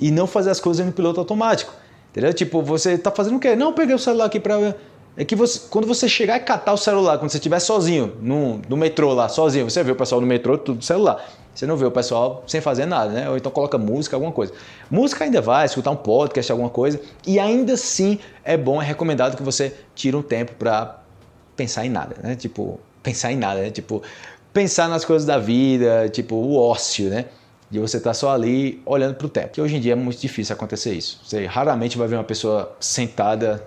e 0.00 0.10
não 0.10 0.26
fazer 0.26 0.50
as 0.50 0.60
coisas 0.60 0.84
no 0.84 0.92
piloto 0.92 1.18
automático. 1.18 1.72
Entendeu? 2.10 2.32
Tipo, 2.32 2.62
você 2.62 2.92
está 2.92 3.10
fazendo 3.10 3.36
o 3.36 3.40
quê? 3.40 3.54
Não, 3.54 3.72
peguei 3.72 3.94
o 3.94 3.98
celular 3.98 4.26
aqui 4.26 4.40
para 4.40 4.74
é 5.18 5.24
que 5.24 5.34
você, 5.34 5.62
quando 5.68 5.84
você 5.84 6.08
chegar 6.08 6.36
e 6.36 6.40
catar 6.40 6.72
o 6.72 6.76
celular, 6.76 7.18
quando 7.18 7.32
você 7.32 7.38
estiver 7.38 7.58
sozinho, 7.58 8.16
no, 8.22 8.62
no 8.68 8.76
metrô 8.76 9.12
lá, 9.12 9.28
sozinho, 9.28 9.68
você 9.68 9.82
vê 9.82 9.90
o 9.90 9.96
pessoal 9.96 10.20
no 10.20 10.26
metrô, 10.28 10.56
tudo 10.56 10.84
celular. 10.84 11.28
Você 11.52 11.66
não 11.66 11.76
vê 11.76 11.84
o 11.84 11.90
pessoal 11.90 12.44
sem 12.46 12.60
fazer 12.60 12.86
nada, 12.86 13.10
né? 13.10 13.28
Ou 13.28 13.36
então 13.36 13.50
coloca 13.50 13.76
música, 13.76 14.14
alguma 14.14 14.30
coisa. 14.30 14.52
Música 14.88 15.24
ainda 15.24 15.40
vai, 15.40 15.66
escutar 15.66 15.90
um 15.90 15.96
podcast, 15.96 16.52
alguma 16.52 16.70
coisa. 16.70 17.00
E 17.26 17.40
ainda 17.40 17.72
assim 17.72 18.20
é 18.44 18.56
bom, 18.56 18.80
é 18.80 18.84
recomendado 18.84 19.36
que 19.36 19.42
você 19.42 19.74
tire 19.92 20.14
um 20.14 20.22
tempo 20.22 20.52
para 20.54 21.00
pensar 21.56 21.84
em 21.84 21.90
nada, 21.90 22.14
né? 22.22 22.36
Tipo, 22.36 22.78
pensar 23.02 23.32
em 23.32 23.36
nada, 23.36 23.60
né? 23.60 23.72
Tipo, 23.72 24.00
pensar 24.52 24.88
nas 24.88 25.04
coisas 25.04 25.26
da 25.26 25.36
vida, 25.36 26.08
tipo, 26.10 26.36
o 26.36 26.56
ócio, 26.56 27.10
né? 27.10 27.24
De 27.68 27.80
você 27.80 27.96
estar 27.96 28.10
tá 28.10 28.14
só 28.14 28.30
ali 28.30 28.80
olhando 28.86 29.16
para 29.16 29.26
o 29.26 29.28
tempo. 29.28 29.48
Que 29.48 29.60
hoje 29.60 29.74
em 29.74 29.80
dia 29.80 29.94
é 29.94 29.96
muito 29.96 30.20
difícil 30.20 30.54
acontecer 30.54 30.92
isso. 30.92 31.20
Você 31.24 31.44
raramente 31.44 31.98
vai 31.98 32.06
ver 32.06 32.14
uma 32.14 32.24
pessoa 32.24 32.76
sentada 32.78 33.66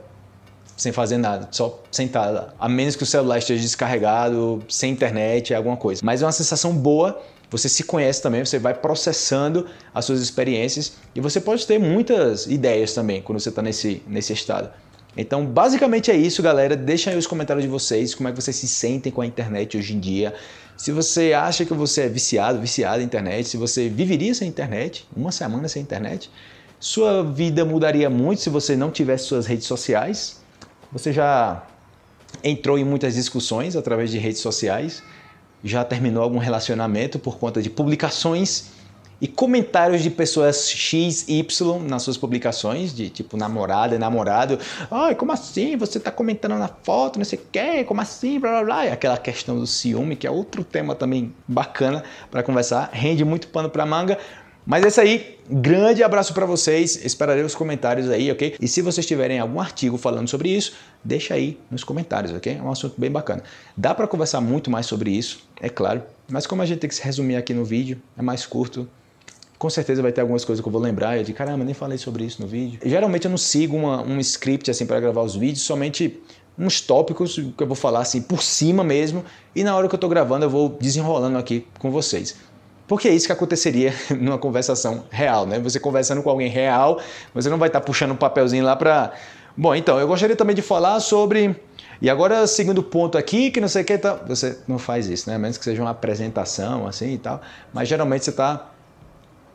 sem 0.81 0.91
fazer 0.91 1.19
nada, 1.19 1.47
só 1.51 1.79
sentada. 1.91 2.55
A 2.59 2.67
menos 2.67 2.95
que 2.95 3.03
o 3.03 3.05
celular 3.05 3.37
esteja 3.37 3.61
descarregado, 3.61 4.63
sem 4.67 4.91
internet, 4.91 5.53
alguma 5.53 5.77
coisa. 5.77 6.01
Mas 6.03 6.23
é 6.23 6.25
uma 6.25 6.31
sensação 6.31 6.73
boa. 6.73 7.21
Você 7.51 7.69
se 7.69 7.83
conhece 7.83 8.19
também, 8.19 8.43
você 8.43 8.57
vai 8.57 8.73
processando 8.73 9.67
as 9.93 10.05
suas 10.05 10.19
experiências 10.21 10.93
e 11.13 11.21
você 11.21 11.39
pode 11.39 11.67
ter 11.67 11.77
muitas 11.77 12.47
ideias 12.47 12.95
também 12.95 13.21
quando 13.21 13.39
você 13.39 13.49
está 13.49 13.61
nesse, 13.61 14.01
nesse 14.07 14.33
estado. 14.33 14.71
Então, 15.15 15.45
basicamente 15.45 16.09
é 16.09 16.17
isso, 16.17 16.41
galera. 16.41 16.75
Deixa 16.75 17.11
aí 17.11 17.17
os 17.17 17.27
comentários 17.27 17.63
de 17.63 17.69
vocês, 17.69 18.15
como 18.15 18.29
é 18.29 18.31
que 18.31 18.41
vocês 18.41 18.55
se 18.55 18.67
sentem 18.67 19.11
com 19.11 19.21
a 19.21 19.25
internet 19.27 19.77
hoje 19.77 19.93
em 19.93 19.99
dia. 19.99 20.33
Se 20.75 20.91
você 20.91 21.31
acha 21.33 21.63
que 21.63 21.75
você 21.75 22.03
é 22.03 22.09
viciado, 22.09 22.59
viciado 22.59 22.97
na 22.97 23.03
internet, 23.03 23.47
se 23.47 23.55
você 23.55 23.87
viveria 23.87 24.33
sem 24.33 24.47
internet, 24.47 25.07
uma 25.15 25.31
semana 25.31 25.67
sem 25.67 25.79
internet, 25.79 26.31
Sua 26.79 27.21
vida 27.21 27.63
mudaria 27.63 28.09
muito 28.09 28.41
se 28.41 28.49
você 28.49 28.75
não 28.75 28.89
tivesse 28.89 29.25
suas 29.25 29.45
redes 29.45 29.67
sociais. 29.67 30.40
Você 30.91 31.13
já 31.13 31.63
entrou 32.43 32.77
em 32.77 32.83
muitas 32.83 33.15
discussões 33.15 33.75
através 33.75 34.11
de 34.11 34.17
redes 34.17 34.41
sociais, 34.41 35.01
já 35.63 35.83
terminou 35.83 36.23
algum 36.23 36.37
relacionamento 36.37 37.19
por 37.19 37.37
conta 37.37 37.61
de 37.61 37.69
publicações 37.69 38.71
e 39.21 39.27
comentários 39.27 40.01
de 40.01 40.09
pessoas 40.09 40.67
X, 40.67 41.29
Y 41.29 41.79
nas 41.87 42.01
suas 42.01 42.17
publicações, 42.17 42.93
de 42.93 43.07
tipo 43.07 43.37
namorada 43.37 43.97
namorado. 43.99 44.57
Ai, 44.89 45.13
como 45.13 45.31
assim? 45.31 45.77
Você 45.77 45.99
tá 45.99 46.11
comentando 46.11 46.57
na 46.57 46.67
foto, 46.67 47.19
não 47.19 47.25
sei 47.25 47.37
o 47.37 47.41
quê, 47.51 47.83
como 47.83 48.01
assim? 48.01 48.39
Blá 48.39 48.49
blá 48.49 48.63
blá. 48.63 48.85
E 48.87 48.89
aquela 48.89 49.17
questão 49.17 49.59
do 49.59 49.67
ciúme, 49.67 50.15
que 50.15 50.25
é 50.25 50.31
outro 50.31 50.63
tema 50.63 50.95
também 50.95 51.33
bacana 51.47 52.03
para 52.31 52.41
conversar, 52.41 52.89
rende 52.91 53.23
muito 53.23 53.47
pano 53.49 53.69
para 53.69 53.85
manga. 53.85 54.17
Mas 54.71 54.85
é 54.85 54.87
isso 54.87 55.01
aí, 55.01 55.37
grande 55.49 56.01
abraço 56.01 56.33
para 56.33 56.45
vocês, 56.45 57.03
esperarei 57.03 57.43
os 57.43 57.53
comentários 57.53 58.09
aí, 58.09 58.31
ok? 58.31 58.55
E 58.57 58.69
se 58.69 58.81
vocês 58.81 59.05
tiverem 59.05 59.37
algum 59.37 59.59
artigo 59.59 59.97
falando 59.97 60.29
sobre 60.29 60.47
isso, 60.47 60.71
deixa 61.03 61.33
aí 61.33 61.59
nos 61.69 61.83
comentários, 61.83 62.31
ok? 62.31 62.55
É 62.57 62.61
um 62.61 62.71
assunto 62.71 62.95
bem 62.97 63.11
bacana. 63.11 63.43
Dá 63.75 63.93
para 63.93 64.07
conversar 64.07 64.39
muito 64.39 64.71
mais 64.71 64.85
sobre 64.85 65.11
isso, 65.11 65.43
é 65.59 65.67
claro, 65.67 66.01
mas 66.29 66.47
como 66.47 66.61
a 66.61 66.65
gente 66.65 66.79
tem 66.79 66.87
que 66.87 66.95
se 66.95 67.03
resumir 67.03 67.35
aqui 67.35 67.53
no 67.53 67.65
vídeo, 67.65 68.01
é 68.17 68.21
mais 68.21 68.45
curto, 68.45 68.87
com 69.59 69.69
certeza 69.69 70.01
vai 70.01 70.13
ter 70.13 70.21
algumas 70.21 70.45
coisas 70.45 70.63
que 70.63 70.67
eu 70.69 70.71
vou 70.71 70.81
lembrar. 70.81 71.17
Eu 71.17 71.23
de 71.25 71.33
caramba, 71.33 71.65
nem 71.65 71.73
falei 71.73 71.97
sobre 71.97 72.23
isso 72.23 72.41
no 72.41 72.47
vídeo. 72.47 72.79
Geralmente 72.85 73.25
eu 73.25 73.29
não 73.29 73.37
sigo 73.37 73.75
uma, 73.75 74.01
um 74.01 74.21
script 74.21 74.71
assim 74.71 74.85
para 74.85 75.01
gravar 75.01 75.21
os 75.21 75.35
vídeos, 75.35 75.65
somente 75.65 76.17
uns 76.57 76.79
tópicos 76.79 77.35
que 77.35 77.61
eu 77.61 77.67
vou 77.67 77.75
falar 77.75 77.99
assim 77.99 78.21
por 78.21 78.41
cima 78.41 78.85
mesmo. 78.85 79.25
E 79.53 79.65
na 79.65 79.75
hora 79.75 79.89
que 79.89 79.93
eu 79.93 79.97
estou 79.97 80.09
gravando 80.09 80.45
eu 80.45 80.49
vou 80.49 80.69
desenrolando 80.79 81.37
aqui 81.37 81.67
com 81.77 81.91
vocês. 81.91 82.37
Porque 82.91 83.07
é 83.07 83.13
isso 83.13 83.25
que 83.25 83.31
aconteceria 83.31 83.93
numa 84.19 84.37
conversação 84.37 85.05
real, 85.09 85.45
né? 85.45 85.57
Você 85.59 85.79
conversando 85.79 86.21
com 86.21 86.29
alguém 86.29 86.49
real, 86.49 86.99
você 87.33 87.49
não 87.49 87.57
vai 87.57 87.69
estar 87.69 87.79
tá 87.79 87.85
puxando 87.85 88.11
um 88.11 88.17
papelzinho 88.17 88.65
lá 88.65 88.75
para. 88.75 89.13
Bom, 89.55 89.73
então, 89.73 89.97
eu 89.97 90.05
gostaria 90.05 90.35
também 90.35 90.53
de 90.53 90.61
falar 90.61 90.99
sobre. 90.99 91.55
E 92.01 92.09
agora, 92.09 92.45
segundo 92.47 92.83
ponto 92.83 93.17
aqui, 93.17 93.49
que 93.49 93.61
não 93.61 93.69
sei 93.69 93.83
o 93.83 93.85
que, 93.85 93.97
tá... 93.97 94.15
você 94.15 94.57
não 94.67 94.77
faz 94.77 95.07
isso, 95.07 95.29
né? 95.29 95.37
A 95.37 95.39
menos 95.39 95.57
que 95.57 95.63
seja 95.63 95.81
uma 95.81 95.91
apresentação 95.91 96.85
assim 96.85 97.13
e 97.13 97.17
tal. 97.17 97.39
Mas 97.73 97.87
geralmente 97.87 98.25
você 98.25 98.31
está 98.31 98.69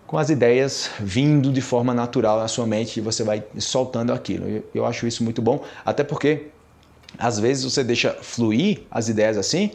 com 0.06 0.16
as 0.16 0.30
ideias 0.30 0.88
vindo 0.98 1.52
de 1.52 1.60
forma 1.60 1.92
natural 1.92 2.38
na 2.38 2.48
sua 2.48 2.66
mente 2.66 2.96
e 2.96 3.00
você 3.02 3.22
vai 3.22 3.44
soltando 3.58 4.14
aquilo. 4.14 4.48
Eu, 4.48 4.64
eu 4.76 4.86
acho 4.86 5.06
isso 5.06 5.22
muito 5.22 5.42
bom, 5.42 5.62
até 5.84 6.02
porque 6.02 6.46
às 7.18 7.38
vezes 7.38 7.64
você 7.64 7.84
deixa 7.84 8.16
fluir 8.22 8.80
as 8.90 9.10
ideias 9.10 9.36
assim 9.36 9.72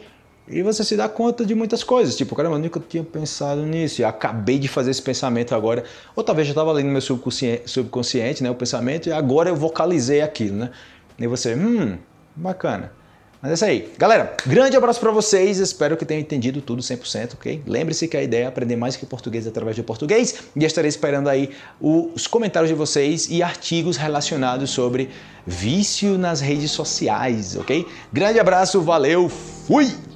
e 0.52 0.62
você 0.62 0.84
se 0.84 0.96
dá 0.96 1.08
conta 1.08 1.44
de 1.46 1.54
muitas 1.54 1.82
coisas. 1.82 2.16
Tipo, 2.16 2.36
caramba, 2.36 2.56
eu 2.56 2.60
nunca 2.60 2.80
tinha 2.86 3.02
pensado 3.02 3.64
nisso. 3.64 4.02
E 4.02 4.04
acabei 4.04 4.58
de 4.58 4.68
fazer 4.68 4.90
esse 4.90 5.02
pensamento 5.02 5.54
agora. 5.54 5.84
Ou 6.14 6.22
talvez 6.22 6.46
já 6.46 6.52
estava 6.52 6.70
ali 6.70 6.82
no 6.82 6.90
meu 6.90 7.00
subconsciente, 7.00 7.62
subconsciente, 7.70 8.42
né, 8.42 8.50
o 8.50 8.54
pensamento, 8.54 9.08
e 9.08 9.12
agora 9.12 9.48
eu 9.48 9.56
vocalizei 9.56 10.20
aquilo, 10.20 10.56
né? 10.56 10.70
E 11.18 11.26
você, 11.26 11.54
hum, 11.54 11.96
bacana. 12.36 12.92
Mas 13.40 13.50
é 13.50 13.54
isso 13.54 13.64
aí. 13.64 13.92
Galera, 13.98 14.36
grande 14.46 14.76
abraço 14.76 15.00
para 15.00 15.10
vocês. 15.10 15.58
Espero 15.58 15.96
que 15.96 16.04
tenham 16.04 16.20
entendido 16.20 16.60
tudo 16.60 16.80
100%, 16.80 17.34
ok? 17.34 17.60
Lembre-se 17.66 18.06
que 18.06 18.16
a 18.16 18.22
ideia 18.22 18.44
é 18.44 18.46
aprender 18.46 18.76
mais 18.76 18.94
que 18.94 19.04
português 19.04 19.48
através 19.48 19.74
de 19.74 19.82
português. 19.82 20.44
E 20.54 20.64
estarei 20.64 20.88
esperando 20.88 21.28
aí 21.28 21.50
os 21.80 22.28
comentários 22.28 22.68
de 22.68 22.74
vocês 22.76 23.28
e 23.28 23.42
artigos 23.42 23.96
relacionados 23.96 24.70
sobre 24.70 25.10
vício 25.44 26.16
nas 26.16 26.40
redes 26.40 26.70
sociais, 26.70 27.56
ok? 27.56 27.84
Grande 28.12 28.38
abraço, 28.38 28.80
valeu, 28.80 29.28
fui! 29.28 30.11